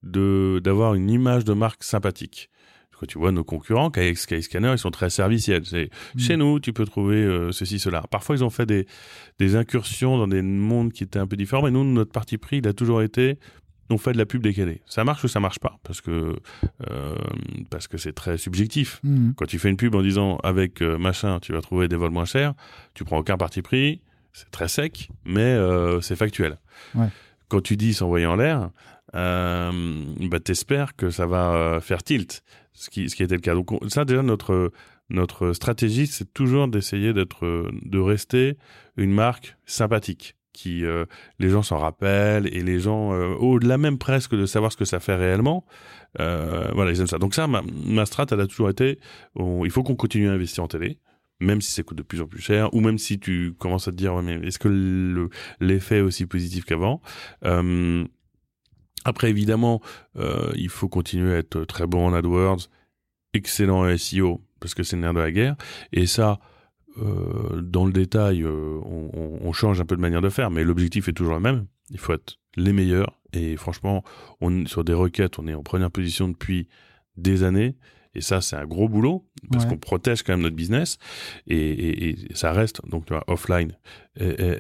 de 0.03 0.61
d'avoir 0.63 0.95
une 0.95 1.09
image 1.09 1.45
de 1.45 1.55
marque 1.55 1.83
sympathique 1.83 2.51
quand 2.99 3.07
tu 3.07 3.19
vois 3.19 3.33
nos 3.33 3.45
concurrents, 3.45 3.91
Skyscanner, 4.15 4.73
ils 4.73 4.79
sont 4.79 4.91
très 4.91 5.11
serviciels. 5.11 5.65
C'est 5.65 5.91
mm. 6.15 6.19
chez 6.19 6.37
nous, 6.37 6.61
tu 6.61 6.73
peux 6.73 6.85
trouver 6.85 7.17
euh, 7.17 7.53
ceci, 7.53 7.79
cela. 7.79 8.03
Parfois, 8.11 8.37
ils 8.37 8.45
ont 8.45 8.51
fait 8.51 8.67
des, 8.67 8.87
des 9.39 9.57
incursions 9.57 10.19
dans 10.19 10.29
des 10.29 10.43
mondes 10.43 10.93
qui 10.93 11.05
étaient 11.05 11.19
un 11.19 11.27
peu 11.27 11.37
différents, 11.37 11.63
mais 11.63 11.71
nous, 11.71 11.85
notre 11.85 12.13
parti 12.13 12.39
pris, 12.39 12.59
il 12.59 12.69
a 12.69 12.73
toujours 12.73 13.03
été 13.03 13.39
on 13.91 13.99
fait 13.99 14.13
de 14.13 14.19
la 14.19 14.25
pub 14.25 14.43
décalée. 14.43 14.81
Ça 14.87 15.05
marche 15.05 15.23
ou 15.25 15.29
ça 15.29 15.41
marche 15.41 15.59
pas? 15.59 15.79
Parce 15.83 16.01
que 16.01 16.37
euh, 16.91 17.15
parce 17.69 17.87
que 17.87 17.99
c'est 17.99 18.15
très 18.15 18.39
subjectif. 18.39 18.99
Mm. 19.03 19.33
Quand 19.37 19.45
tu 19.45 19.59
fais 19.59 19.69
une 19.69 19.77
pub 19.77 19.95
en 19.95 20.03
disant 20.03 20.39
avec 20.43 20.81
euh, 20.81 20.97
machin, 20.97 21.39
tu 21.39 21.53
vas 21.53 21.61
trouver 21.61 21.87
des 21.87 21.97
vols 21.97 22.11
moins 22.11 22.25
chers, 22.25 22.55
tu 22.95 23.05
prends 23.05 23.19
aucun 23.19 23.37
parti 23.37 23.61
pris. 23.61 24.01
C'est 24.33 24.51
très 24.51 24.69
sec, 24.69 25.11
mais 25.25 25.57
c'est 26.01 26.17
factuel. 26.17 26.59
Quand 27.47 27.61
tu 27.61 27.77
dis 27.77 27.95
s'envoyer 27.95 28.27
en 28.27 28.35
l'air, 28.35 28.71
bah, 29.13 30.41
t'espères 30.43 30.97
que 30.97 31.11
ça 31.11 31.27
va 31.27 31.79
faire 31.81 32.03
tilt 32.03 32.43
ce 32.75 32.91
qui, 32.91 33.09
ce 33.09 33.17
qui 33.17 33.23
était 33.23 33.35
le 33.35 33.41
cas. 33.41 33.55
Donc 33.55 33.71
ça 33.89 34.05
déjà 34.05 34.23
notre 34.23 35.53
stratégie, 35.53 36.07
c'est 36.07 36.33
toujours 36.33 36.69
d'essayer 36.69 37.13
de 37.13 37.99
rester 37.99 38.57
une 38.97 39.13
marque 39.13 39.57
sympathique, 39.65 40.37
qui 40.55 40.87
euh, 40.87 41.05
les 41.39 41.51
gens 41.51 41.63
s'en 41.63 41.79
rappellent 41.79 42.47
et 42.47 42.63
les 42.63 42.81
gens, 42.81 43.13
euh, 43.13 43.35
au-delà 43.35 43.77
même 43.77 43.99
presque 43.99 44.35
de 44.35 44.47
savoir 44.47 44.73
ce 44.73 44.79
que 44.79 44.87
ça 44.87 45.01
fait 45.01 45.17
réellement, 45.17 45.67
euh, 46.21 46.71
voilà, 46.73 46.93
ils 46.93 47.01
aiment 47.01 47.09
ça. 47.09 47.19
Donc 47.19 47.35
ça, 47.35 47.47
ma, 47.47 47.61
ma 47.85 48.07
strat, 48.07 48.27
elle 48.31 48.41
a 48.41 48.47
toujours 48.47 48.71
été, 48.71 48.99
il 49.37 49.71
faut 49.71 49.83
qu'on 49.83 49.97
continue 49.97 50.29
à 50.29 50.33
investir 50.33 50.65
en 50.65 50.69
télé, 50.69 50.99
même 51.41 51.61
si 51.61 51.73
ça 51.73 51.83
coûte 51.83 51.99
de 51.99 52.03
plus 52.03 52.23
en 52.23 52.27
plus 52.27 52.41
cher, 52.41 52.73
ou 52.73 52.81
même 52.81 52.99
si 52.99 53.19
tu 53.19 53.53
commences 53.59 53.89
à 53.89 53.91
te 53.91 53.97
dire, 53.97 54.19
est-ce 54.45 54.59
que 54.59 55.29
l'effet 55.61 55.99
est 55.99 56.03
aussi 56.03 56.25
positif 56.25 56.65
qu'avant 56.65 57.03
après, 59.05 59.31
évidemment, 59.31 59.81
euh, 60.17 60.51
il 60.57 60.71
faut 60.71 60.89
continuer 60.89 61.35
à 61.35 61.39
être 61.39 61.65
très 61.65 61.87
bon 61.87 62.07
en 62.07 62.15
AdWords, 62.15 62.69
excellent 63.35 63.87
en 63.87 63.97
SEO, 63.97 64.41
parce 64.61 64.75
que 64.75 64.83
c'est 64.83 64.97
le 64.97 65.03
nerf 65.03 65.15
de 65.15 65.21
la 65.21 65.31
guerre. 65.31 65.57
Et 65.93 66.07
ça, 66.07 66.41
euh, 66.99 67.61
dans 67.61 67.85
le 67.85 67.93
détail, 67.93 68.43
euh, 68.43 68.81
on, 68.85 69.39
on, 69.43 69.53
change 69.53 69.81
un 69.81 69.85
peu 69.85 69.97
de 69.97 70.01
manière 70.01 70.23
de 70.23 70.31
faire, 70.31 70.51
mais 70.51 70.65
l'objectif 70.65 71.09
est 71.09 71.13
toujours 71.13 71.35
le 71.35 71.41
même. 71.41 71.67
Il 71.91 71.99
faut 71.99 72.15
être 72.15 72.39
les 72.57 72.73
meilleurs. 72.73 73.21
Et 73.33 73.57
franchement, 73.57 74.05
on, 74.41 74.65
sur 74.67 74.85
des 74.85 74.95
requêtes, 74.95 75.39
on 75.39 75.47
est 75.47 75.55
en 75.55 75.63
première 75.63 75.91
position 75.91 76.29
depuis 76.29 76.69
des 77.17 77.43
années. 77.43 77.77
Et 78.15 78.21
ça, 78.21 78.41
c'est 78.41 78.55
un 78.55 78.65
gros 78.65 78.89
boulot 78.89 79.27
parce 79.51 79.67
qu'on 79.67 79.77
protège 79.77 80.23
quand 80.23 80.35
même 80.35 80.43
notre 80.43 80.55
business 80.55 80.99
et, 81.49 81.57
et, 81.57 82.11
et 82.11 82.35
ça 82.35 82.53
reste 82.53 82.81
donc 82.89 83.07
tu 83.07 83.13
vois, 83.13 83.25
offline, 83.27 83.77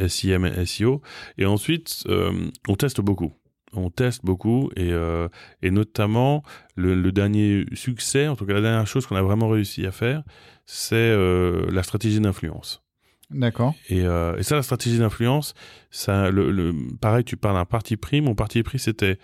SIM, 0.08 0.64
SEO. 0.66 1.00
Et 1.38 1.46
ensuite, 1.46 2.02
euh, 2.08 2.50
on 2.66 2.74
teste 2.74 3.00
beaucoup 3.00 3.32
on 3.76 3.90
teste 3.90 4.24
beaucoup 4.24 4.70
et, 4.76 4.92
euh, 4.92 5.28
et 5.62 5.70
notamment 5.70 6.42
le, 6.76 7.10
dernier 7.12 7.64
succès, 7.74 8.28
en 8.28 8.36
tout 8.36 8.46
cas 8.46 8.54
la 8.54 8.60
dernière 8.60 8.86
chose 8.86 9.06
qu'on 9.06 9.16
a 9.16 9.22
vraiment 9.22 9.48
réussi 9.48 9.86
à 9.86 9.92
faire, 9.92 10.22
c'est 10.66 10.94
euh, 10.94 11.70
la 11.70 11.82
stratégie 11.82 12.20
d'influence. 12.20 12.82
D'accord. 13.30 13.74
Et, 13.88 14.02
euh, 14.02 14.36
et, 14.36 14.42
ça, 14.42 14.56
la 14.56 14.62
stratégie 14.62 14.98
d'influence, 14.98 15.54
ça, 15.90 16.30
le, 16.30 16.50
le, 16.50 16.74
pareil, 17.00 17.24
tu 17.24 17.36
parles 17.36 17.56
d'un 17.56 17.64
parti 17.64 17.96
pris. 17.96 18.20
Mon 18.20 18.34
parti 18.34 18.62
pris, 18.62 18.78
c'était 18.78 19.18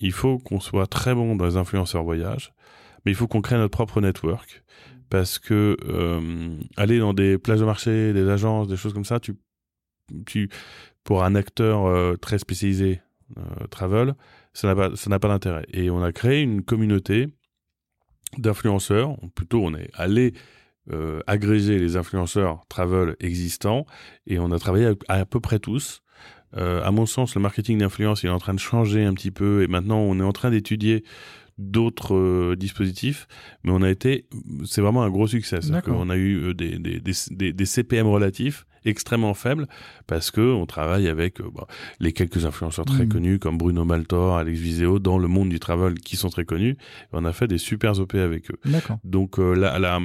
il 0.00 0.12
faut 0.12 0.38
qu'on 0.38 0.60
soit 0.60 0.86
très 0.86 1.14
bon 1.14 1.36
dans 1.36 1.46
les 1.46 1.56
influenceurs 1.56 2.04
voyage, 2.04 2.52
mais 3.04 3.12
il 3.12 3.14
faut 3.14 3.26
qu'on 3.26 3.40
crée 3.40 3.56
notre 3.56 3.70
propre 3.70 4.00
network 4.00 4.62
parce 5.10 5.38
que 5.38 5.76
aller 6.76 6.98
dans 6.98 7.14
des 7.14 7.38
places 7.38 7.60
de 7.60 7.64
marché, 7.64 8.12
des 8.12 8.28
agences, 8.28 8.68
des 8.68 8.76
choses 8.76 8.92
comme 8.92 9.06
ça, 9.06 9.18
tu, 9.18 9.34
tu 10.26 10.50
pour 11.02 11.24
un 11.24 11.34
acteur 11.34 12.18
très 12.18 12.38
spécialisé 12.38 13.00
travel, 13.70 14.14
ça 14.52 14.68
n'a 14.68 14.74
pas, 14.74 14.96
ça 14.96 15.10
n'a 15.10 15.18
pas 15.18 15.28
d'intérêt. 15.28 15.66
Et 15.72 15.90
on 15.90 16.02
a 16.02 16.12
créé 16.12 16.42
une 16.42 16.62
communauté 16.62 17.28
d'influenceurs. 18.36 19.16
Plutôt, 19.34 19.64
on 19.64 19.74
est 19.74 19.90
allé 19.94 20.34
euh, 20.90 21.20
agréger 21.26 21.78
les 21.78 21.96
influenceurs 21.96 22.64
travel 22.68 23.16
existants 23.20 23.84
et 24.26 24.38
on 24.38 24.50
a 24.52 24.58
travaillé 24.58 24.94
à, 25.08 25.14
à 25.14 25.24
peu 25.26 25.40
près 25.40 25.58
tous. 25.58 26.02
Euh, 26.56 26.82
à 26.82 26.90
mon 26.90 27.04
sens, 27.04 27.34
le 27.34 27.42
marketing 27.42 27.78
d'influence 27.78 28.22
il 28.22 28.28
est 28.28 28.30
en 28.30 28.38
train 28.38 28.54
de 28.54 28.58
changer 28.58 29.04
un 29.04 29.12
petit 29.12 29.30
peu 29.30 29.62
et 29.62 29.66
maintenant 29.66 29.98
on 29.98 30.18
est 30.18 30.22
en 30.22 30.32
train 30.32 30.50
d'étudier 30.50 31.04
d'autres 31.58 32.14
euh, 32.14 32.56
dispositifs, 32.56 33.26
mais 33.64 33.72
on 33.72 33.82
a 33.82 33.90
été, 33.90 34.26
c'est 34.64 34.80
vraiment 34.80 35.02
un 35.02 35.10
gros 35.10 35.26
succès. 35.26 35.58
On 35.88 36.08
a 36.08 36.16
eu 36.16 36.36
euh, 36.38 36.54
des, 36.54 36.78
des, 36.78 37.00
des, 37.00 37.52
des, 37.52 37.64
CPM 37.66 38.06
relatifs 38.06 38.64
extrêmement 38.88 39.34
faibles 39.34 39.66
parce 40.06 40.30
que 40.30 40.40
on 40.40 40.66
travaille 40.66 41.08
avec 41.08 41.40
euh, 41.40 41.50
bah, 41.54 41.66
les 42.00 42.12
quelques 42.12 42.44
influenceurs 42.44 42.84
très 42.84 43.04
hmm. 43.04 43.08
connus 43.08 43.38
comme 43.38 43.58
Bruno 43.58 43.84
Maltor, 43.84 44.36
Alex 44.36 44.58
Viseo 44.58 44.98
dans 44.98 45.18
le 45.18 45.28
monde 45.28 45.48
du 45.48 45.60
travel 45.60 45.94
qui 45.94 46.16
sont 46.16 46.30
très 46.30 46.44
connus. 46.44 46.76
on 47.12 47.24
a 47.24 47.32
fait 47.32 47.46
des 47.46 47.58
super 47.58 47.98
OP 47.98 48.14
avec 48.14 48.50
eux. 48.50 48.58
Donc 49.04 49.38
la, 49.38 50.00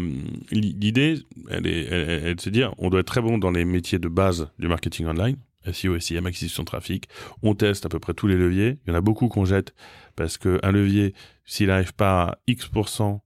l'idée, 0.51 1.19
elle 1.49 1.67
est, 1.67 1.85
elle, 1.85 2.09
elle, 2.25 2.41
se 2.41 2.49
dire, 2.49 2.73
on 2.77 2.89
doit 2.89 3.01
être 3.01 3.07
très 3.07 3.21
bon 3.21 3.37
dans 3.37 3.51
les 3.51 3.65
métiers 3.65 3.99
de 3.99 4.07
base 4.07 4.49
du 4.59 4.67
marketing 4.67 5.07
online. 5.07 5.37
SEO, 5.71 5.99
SEM, 5.99 6.25
acquisition 6.25 6.63
de 6.63 6.67
trafic. 6.67 7.07
On 7.41 7.55
teste 7.55 7.85
à 7.85 7.89
peu 7.89 7.99
près 7.99 8.13
tous 8.13 8.27
les 8.27 8.35
leviers. 8.35 8.79
Il 8.85 8.89
y 8.89 8.93
en 8.93 8.97
a 8.97 9.01
beaucoup 9.01 9.27
qu'on 9.27 9.45
jette 9.45 9.73
parce 10.15 10.37
qu'un 10.37 10.71
levier, 10.71 11.13
s'il 11.45 11.67
n'arrive 11.67 11.93
pas 11.93 12.23
à 12.23 12.37
X% 12.47 13.21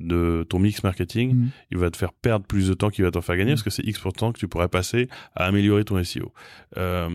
de 0.00 0.46
ton 0.48 0.58
mix 0.58 0.82
marketing, 0.82 1.34
mm. 1.34 1.50
il 1.72 1.78
va 1.78 1.90
te 1.90 1.96
faire 1.96 2.12
perdre 2.12 2.46
plus 2.46 2.68
de 2.68 2.74
temps 2.74 2.90
qu'il 2.90 3.04
va 3.04 3.10
t'en 3.10 3.20
faire 3.20 3.36
gagner 3.36 3.52
mm. 3.52 3.54
parce 3.54 3.62
que 3.62 3.70
c'est 3.70 3.84
X 3.84 4.00
que 4.00 4.38
tu 4.38 4.48
pourrais 4.48 4.68
passer 4.68 5.08
à 5.34 5.44
améliorer 5.44 5.84
ton 5.84 6.02
SEO. 6.02 6.32
Euh, 6.76 7.08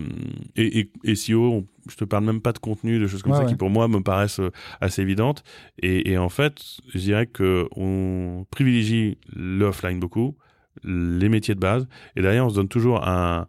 et, 0.55 0.89
et, 1.03 1.15
SEO, 1.15 1.65
je 1.89 1.95
te 1.95 2.03
parle 2.03 2.25
même 2.25 2.41
pas 2.41 2.51
de 2.51 2.59
contenu, 2.59 2.99
de 2.99 3.07
choses 3.07 3.23
comme 3.23 3.35
ça 3.35 3.45
qui 3.45 3.55
pour 3.55 3.69
moi 3.69 3.87
me 3.87 4.01
paraissent 4.01 4.39
euh, 4.39 4.51
assez 4.81 5.01
évidentes. 5.01 5.43
Et, 5.79 6.11
et 6.11 6.17
en 6.17 6.29
fait, 6.29 6.61
je 6.93 6.99
dirais 6.99 7.27
que 7.27 7.67
on 7.75 8.45
privilégie 8.51 9.17
l'offline 9.35 9.99
beaucoup, 9.99 10.35
les 10.83 11.29
métiers 11.29 11.55
de 11.55 11.59
base, 11.59 11.87
et 12.15 12.21
derrière 12.21 12.45
on 12.45 12.49
se 12.49 12.55
donne 12.55 12.67
toujours 12.67 13.07
un, 13.07 13.47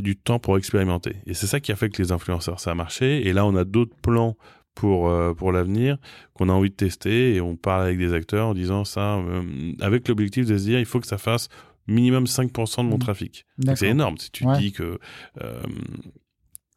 du 0.00 0.16
temps 0.16 0.38
pour 0.38 0.58
expérimenter. 0.58 1.16
Et 1.26 1.34
c'est 1.34 1.46
ça 1.46 1.60
qui 1.60 1.72
a 1.72 1.76
fait 1.76 1.88
que 1.88 2.02
les 2.02 2.12
influenceurs, 2.12 2.60
ça 2.60 2.72
a 2.72 2.74
marché. 2.74 3.26
Et 3.26 3.32
là, 3.32 3.46
on 3.46 3.56
a 3.56 3.64
d'autres 3.64 3.96
plans 4.02 4.36
pour, 4.76 5.08
euh, 5.08 5.34
pour 5.34 5.50
l'avenir 5.50 5.96
qu'on 6.34 6.48
a 6.48 6.52
envie 6.52 6.70
de 6.70 6.74
tester 6.74 7.34
et 7.34 7.40
on 7.40 7.56
parle 7.56 7.82
avec 7.82 7.98
des 7.98 8.12
acteurs 8.12 8.48
en 8.48 8.54
disant 8.54 8.84
ça, 8.84 9.16
euh, 9.16 9.72
avec 9.80 10.06
l'objectif 10.06 10.46
de 10.46 10.56
se 10.56 10.64
dire 10.64 10.78
il 10.78 10.84
faut 10.84 11.00
que 11.00 11.06
ça 11.08 11.18
fasse 11.18 11.48
minimum 11.88 12.24
5% 12.24 12.84
de 12.84 12.88
mon 12.88 12.96
mmh. 12.96 12.98
trafic. 13.00 13.46
C'est 13.74 13.88
énorme 13.88 14.18
si 14.18 14.30
tu 14.30 14.44
dis 14.58 14.72
que 14.72 14.98
euh, 15.42 15.62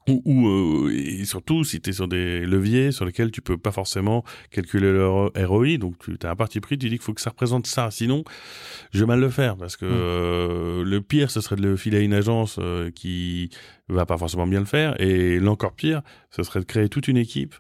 ou, 0.08 0.90
et 0.90 1.24
surtout 1.26 1.64
si 1.64 1.82
tu 1.82 1.92
es 1.92 1.94
sur 1.94 2.08
des 2.08 2.40
leviers 2.40 2.92
sur 2.92 3.06
lesquels 3.06 3.30
tu 3.30 3.42
peux 3.42 3.58
pas 3.58 3.72
forcément 3.72 4.24
calculer 4.50 4.92
leur 4.92 5.32
ROI, 5.36 5.78
donc 5.78 5.98
tu 6.00 6.26
as 6.26 6.32
un 6.32 6.36
parti 6.36 6.60
pris, 6.62 6.80
tu 6.80 6.90
dis 6.90 6.96
qu'il 6.96 7.04
faut 7.04 7.14
que 7.14 7.22
ça 7.22 7.30
représente 7.30 7.68
ça, 7.68 7.92
sinon 7.92 8.24
je 8.92 9.02
vais 9.02 9.06
mal 9.06 9.20
le 9.20 9.30
faire 9.30 9.56
parce 9.56 9.78
que 9.78 9.86
mmh. 9.86 10.82
le 10.84 11.02
pire 11.02 11.30
ce 11.30 11.42
serait 11.42 11.58
de 11.58 11.62
le 11.62 11.76
filer 11.76 11.98
à 11.98 12.02
une 12.02 12.14
agence 12.14 12.60
qui 12.96 13.50
va 13.88 14.06
pas 14.06 14.18
forcément 14.18 14.48
bien 14.48 14.60
le 14.60 14.66
faire 14.66 15.00
et 15.00 15.40
l'encore 15.40 15.74
pire 15.74 16.02
ce 16.32 16.44
serait 16.44 16.62
de 16.62 16.66
créer 16.66 16.90
toute 16.90 17.08
une 17.08 17.18
équipe 17.18 17.56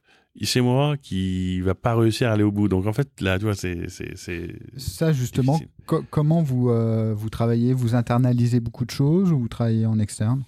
chez 0.45 0.62
moi 0.62 0.97
qui 0.97 1.62
va 1.62 1.75
pas 1.75 1.95
réussir 1.95 2.30
à 2.30 2.34
aller 2.34 2.43
au 2.43 2.52
bout. 2.52 2.67
Donc 2.67 2.88
en 2.88 2.93
fait 2.93 3.10
là 3.21 3.38
tu 3.38 3.45
vois 3.45 3.56
c'est 3.56 3.89
c'est 3.89 4.56
ça 4.78 5.12
justement 5.12 5.60
comment 5.86 6.41
vous 6.41 6.71
vous 7.15 7.30
travaillez, 7.30 7.73
vous 7.73 7.95
internalisez 7.95 8.60
beaucoup 8.60 8.86
de 8.86 8.91
choses 8.91 9.32
ou 9.32 9.39
vous 9.39 9.47
travaillez 9.47 9.86
en 9.86 9.99
externe? 9.99 10.43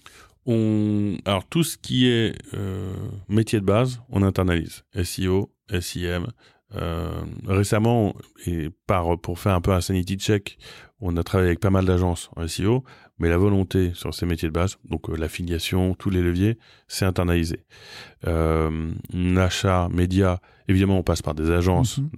On, 0.46 1.18
alors 1.26 1.46
tout 1.46 1.64
ce 1.64 1.78
qui 1.78 2.08
est 2.08 2.36
euh, 2.54 2.94
métier 3.30 3.60
de 3.60 3.66
base, 3.66 4.02
on 4.10 4.24
internalise. 4.24 4.84
SEO, 5.04 5.52
SIM. 5.80 6.28
Euh, 6.76 7.22
récemment, 7.48 8.16
et 8.46 8.70
par, 8.88 9.20
pour 9.20 9.40
faire 9.40 9.56
un 9.56 9.62
peu 9.62 9.74
un 9.74 9.82
sanity 9.82 10.16
check, 10.16 10.58
on 11.02 11.18
a 11.18 11.24
travaillé 11.24 11.50
avec 11.50 11.60
pas 11.60 11.70
mal 11.70 11.86
d'agences 11.86 12.30
en 12.38 12.48
SEO, 12.48 12.86
mais 13.22 13.30
la 13.30 13.38
volonté 13.38 13.92
sur 13.94 14.16
ces 14.16 14.26
métiers 14.26 14.48
de 14.48 14.54
base, 14.54 14.80
donc 14.90 15.08
euh, 15.08 15.16
l'affiliation, 15.16 15.94
tous 15.94 16.10
les 16.10 16.24
leviers, 16.24 16.58
c'est 16.88 17.06
internalisé. 17.06 17.64
Euh, 18.26 18.92
achat 19.38 19.90
média, 19.90 20.42
évidemment, 20.68 20.98
on 20.98 21.04
passe 21.04 21.22
par 21.22 21.36
des 21.36 21.52
agences 21.52 22.00
mhm. 22.00 22.10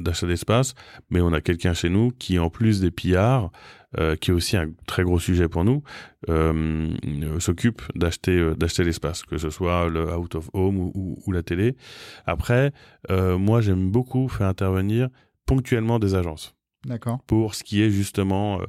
d'achat 0.00 0.26
d'espace, 0.26 0.74
mais 1.10 1.20
on 1.20 1.32
a 1.32 1.40
quelqu'un 1.40 1.74
chez 1.74 1.90
nous 1.90 2.10
qui, 2.10 2.40
en 2.40 2.50
plus 2.50 2.80
des 2.80 2.90
pillards, 2.90 3.52
euh, 4.00 4.16
qui 4.16 4.32
est 4.32 4.34
aussi 4.34 4.56
un 4.56 4.68
très 4.88 5.04
gros 5.04 5.20
sujet 5.20 5.48
pour 5.48 5.64
nous, 5.64 5.84
euh, 6.28 6.90
s'occupe 7.38 7.82
d'acheter 7.94 8.52
d'acheter 8.56 8.82
l'espace, 8.82 9.22
que 9.22 9.38
ce 9.38 9.48
soit 9.48 9.88
le 9.88 10.12
out 10.12 10.34
of 10.34 10.50
home 10.52 10.76
ou, 10.78 11.16
ou, 11.24 11.32
la 11.32 11.44
télé. 11.44 11.76
Après, 12.26 12.72
moi 13.08 13.60
j'aime 13.60 13.92
beaucoup 13.92 14.28
faire 14.28 14.48
intervenir 14.48 15.08
ponctuellement 15.46 16.00
des 16.00 16.16
agences. 16.16 16.56
D'accord. 16.84 17.20
Pour 17.26 17.54
ce 17.54 17.62
qui 17.64 17.82
est 17.82 17.90
justement 17.90 18.60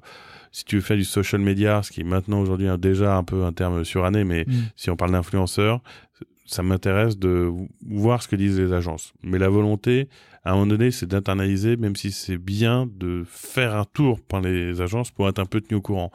si 0.52 0.66
tu 0.66 0.76
veux 0.76 0.82
faire 0.82 0.98
du 0.98 1.06
social 1.06 1.42
media, 1.42 1.84
ce 1.84 1.92
qui 1.92 2.02
est 2.02 2.06
maintenant 2.06 2.40
aujourd'hui 2.40 2.68
déjà 2.78 3.16
un 3.16 3.24
peu 3.24 3.44
un 3.44 3.54
terme 3.54 3.84
suranné, 3.84 4.24
mais 4.24 4.46
mm. 4.48 4.54
si 4.76 4.90
on 4.90 4.96
parle 4.96 5.12
d'influenceurs, 5.12 5.82
ça 6.48 6.64
m'intéresse 6.64 7.18
de 7.18 7.52
voir 7.86 8.24
ce 8.24 8.28
que 8.28 8.36
disent 8.36 8.60
les 8.60 8.72
agences. 8.72 9.14
Mais 9.22 9.38
la 9.38 9.50
volonté, 9.50 10.08
à 10.44 10.52
un 10.52 10.54
moment 10.54 10.68
donné, 10.68 10.92
c'est 10.92 11.06
d'internaliser, 11.06 11.76
même 11.76 11.96
si 11.96 12.12
c'est 12.12 12.38
bien 12.38 12.88
de 12.90 13.24
faire 13.28 13.76
un 13.76 13.84
tour 13.84 14.22
par 14.22 14.42
les 14.42 14.82
agences 14.82 15.12
pour 15.12 15.28
être 15.28 15.40
un 15.40 15.46
peu 15.46 15.60
tenu 15.60 15.78
au 15.78 15.82
courant. 15.82 16.12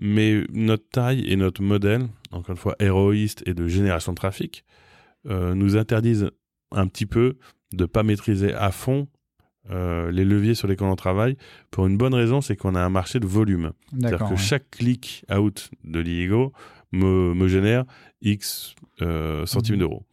Mais 0.00 0.44
notre 0.52 0.88
taille 0.88 1.24
et 1.26 1.34
notre 1.34 1.60
modèle, 1.62 2.06
encore 2.30 2.50
une 2.50 2.56
fois 2.56 2.76
héroïste 2.78 3.42
et 3.46 3.54
de 3.54 3.66
génération 3.66 4.12
de 4.12 4.16
trafic, 4.16 4.64
euh, 5.26 5.54
nous 5.54 5.76
interdisent 5.76 6.30
un 6.70 6.86
petit 6.86 7.06
peu 7.06 7.36
de 7.72 7.84
pas 7.84 8.04
maîtriser 8.04 8.54
à 8.54 8.70
fond 8.70 9.08
euh, 9.70 10.10
les 10.10 10.24
leviers 10.24 10.54
sur 10.54 10.68
lesquels 10.68 10.88
on 10.88 10.96
travaille 10.96 11.36
pour 11.70 11.86
une 11.86 11.96
bonne 11.96 12.14
raison, 12.14 12.40
c'est 12.40 12.56
qu'on 12.56 12.74
a 12.74 12.80
un 12.80 12.88
marché 12.88 13.20
de 13.20 13.26
volume. 13.26 13.72
C'est-à-dire 13.92 14.28
que 14.28 14.36
chaque 14.36 14.70
clic 14.70 15.24
out 15.30 15.70
de 15.84 16.00
l'IEGO 16.00 16.52
me, 16.92 17.34
me 17.34 17.48
génère 17.48 17.84
X 18.22 18.74
euh, 19.02 19.46
centimes 19.46 19.76
mhm. 19.76 19.80
d'euros. 19.80 20.06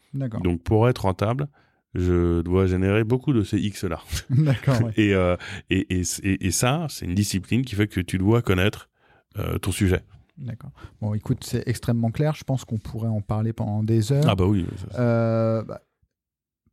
Donc 0.43 0.63
pour 0.63 0.87
être 0.87 1.03
rentable, 1.03 1.47
je 1.93 2.41
dois 2.41 2.67
générer 2.67 3.03
beaucoup 3.03 3.33
de 3.33 3.43
ces 3.43 3.57
X-là. 3.57 3.99
D'accord. 4.29 4.79
Euh, 4.97 5.37
et, 5.69 5.97
et, 5.97 6.03
et, 6.23 6.47
et, 6.47 6.51
ça, 6.51 6.87
c'est 6.89 7.05
une 7.05 7.15
discipline 7.15 7.63
qui 7.63 7.75
fait 7.75 7.87
que 7.87 8.01
tu 8.01 8.17
dois 8.17 8.41
connaître 8.41 8.89
euh, 9.37 9.57
ton 9.57 9.71
sujet. 9.71 10.01
D'accord. 10.37 10.71
Bon, 11.01 11.13
écoute, 11.13 11.43
c'est 11.43 11.67
extrêmement 11.67 12.11
clair. 12.11 12.35
Je 12.35 12.43
pense 12.43 12.65
qu'on 12.65 12.77
pourrait 12.77 13.09
en 13.09 13.21
parler 13.21 13.53
pendant 13.53 13.83
des 13.83 14.11
heures. 14.11 14.25
Ah 14.27 14.35
bah 14.35 14.45
oui. 14.45 14.65
Bah, 14.97 15.81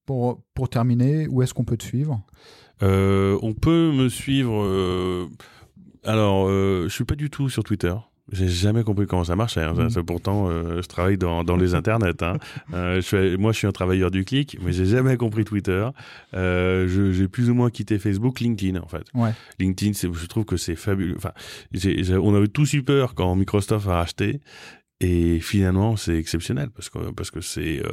pour, 0.04 0.42
pour 0.54 0.68
terminer, 0.68 1.28
où 1.28 1.42
est-ce 1.42 1.54
qu'on 1.54 1.64
peut 1.64 1.76
te 1.76 1.84
suivre? 1.84 2.24
On 2.80 3.54
peut 3.60 3.92
me 3.92 4.08
suivre... 4.08 5.28
alors, 6.04 6.48
je 6.48 6.88
suis 6.88 7.04
pas 7.04 7.14
du 7.14 7.30
tout 7.30 7.48
sur 7.48 7.64
Twitter. 7.64 7.94
J'ai 8.30 8.48
jamais 8.48 8.84
compris 8.84 9.06
comment 9.06 9.24
ça 9.24 9.36
marchait. 9.36 9.62
Hein. 9.62 9.74
Mm. 9.74 10.02
pourtant, 10.04 10.48
euh, 10.48 10.80
je 10.80 10.86
travaille 10.86 11.18
dans, 11.18 11.44
dans 11.44 11.56
les 11.56 11.74
internets. 11.74 12.22
Hein. 12.22 12.38
Euh, 12.74 13.02
je 13.02 13.36
moi, 13.36 13.52
je 13.52 13.58
suis 13.58 13.66
un 13.66 13.72
travailleur 13.72 14.10
du 14.10 14.24
clic, 14.24 14.56
mais 14.62 14.72
j'ai 14.72 14.86
jamais 14.86 15.16
compris 15.16 15.44
Twitter. 15.44 15.86
Euh, 16.32 17.12
j'ai 17.12 17.28
plus 17.28 17.50
ou 17.50 17.54
moins 17.54 17.70
quitté 17.70 17.98
Facebook, 17.98 18.40
LinkedIn 18.40 18.80
en 18.80 18.86
fait. 18.86 19.04
Ouais. 19.14 19.32
LinkedIn, 19.58 19.92
je 19.92 20.26
trouve 20.26 20.44
que 20.44 20.56
c'est 20.56 20.76
fabuleux. 20.76 21.16
Enfin, 21.16 21.32
on 22.18 22.34
avait 22.34 22.48
tous 22.48 22.72
eu 22.72 22.82
peur 22.82 23.14
quand 23.14 23.34
Microsoft 23.34 23.88
a 23.88 24.00
acheté. 24.00 24.40
Et 25.02 25.40
finalement, 25.40 25.96
c'est 25.96 26.16
exceptionnel 26.16 26.70
parce 26.70 26.88
que 26.88 27.10
parce 27.10 27.32
que 27.32 27.40
c'est 27.40 27.80
euh, 27.80 27.88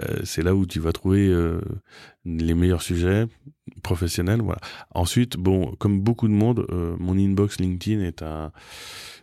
euh 0.00 0.20
c'est 0.24 0.42
là 0.42 0.56
où 0.56 0.66
tu 0.66 0.80
vas 0.80 0.92
trouver 0.92 1.28
euh, 1.28 1.60
les 2.24 2.54
meilleurs 2.54 2.82
sujets 2.82 3.26
professionnels. 3.84 4.42
Voilà. 4.42 4.60
Ensuite, 4.90 5.36
bon, 5.36 5.76
comme 5.78 6.00
beaucoup 6.00 6.26
de 6.26 6.32
monde, 6.32 6.66
mon 6.98 7.16
inbox 7.16 7.60
LinkedIn 7.60 8.02
est 8.02 8.22
un 8.22 8.50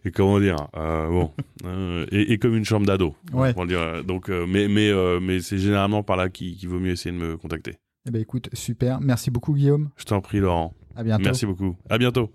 et 0.05 0.11
comment 0.11 0.39
dire 0.39 0.55
bon 0.73 1.31
et, 2.11 2.37
comme 2.37 2.55
une 2.55 2.63
chambre 2.63 2.85
d'ado 2.85 3.15
ouais. 3.33 3.53
dire 3.65 4.03
donc 4.03 4.29
mais 4.29 4.67
mais 4.67 4.91
mais 5.19 5.41
c'est 5.41 5.57
généralement 5.57 6.03
par 6.03 6.15
là 6.15 6.29
qu'il 6.29 6.69
vaut 6.69 6.79
mieux 6.79 6.91
essayer 6.91 7.13
de 7.13 7.19
me 7.19 7.37
contacter. 7.37 7.75
Eh 8.07 8.11
ben 8.11 8.21
écoute 8.21 8.49
super. 8.53 9.01
Merci 9.01 9.29
beaucoup 9.29 9.53
Guillaume. 9.53 9.89
Je 9.97 10.05
t'en 10.05 10.21
prie 10.21 10.39
Laurent. 10.39 10.73
À 10.95 11.03
bientôt. 11.03 11.23
Merci 11.23 11.45
beaucoup. 11.45 11.75
À 11.89 11.97
bientôt. 11.97 12.31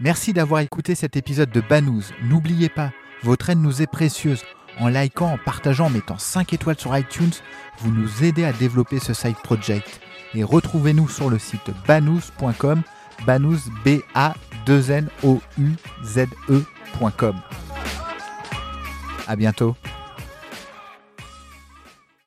Merci 0.00 0.32
d'avoir 0.32 0.62
écouté 0.62 0.94
cet 0.94 1.16
épisode 1.16 1.52
de 1.52 1.60
Banous. 1.60 2.10
N'oubliez 2.24 2.70
pas 2.70 2.90
votre 3.22 3.50
aide 3.50 3.60
nous 3.60 3.82
est 3.82 3.86
précieuse. 3.86 4.44
En 4.78 4.88
likant 4.88 5.32
en 5.32 5.38
partageant 5.38 5.86
en 5.86 5.90
mettant 5.90 6.18
5 6.18 6.52
étoiles 6.52 6.78
sur 6.78 6.96
iTunes 6.96 7.32
vous 7.78 7.90
nous 7.90 8.24
aidez 8.24 8.44
à 8.44 8.52
développer 8.52 8.98
ce 8.98 9.14
side 9.14 9.36
project. 9.42 10.00
Et 10.34 10.44
retrouvez-nous 10.44 11.08
sur 11.08 11.28
le 11.28 11.38
site 11.38 11.70
banous.com 11.86 12.82
banous 13.26 13.58
b 13.84 14.00
a 14.14 14.34
2 14.66 14.90
n 14.90 15.08
o 15.22 15.40
u 15.58 15.72
z 16.04 16.26
e 16.48 16.64
à 19.26 19.36
bientôt. 19.36 19.76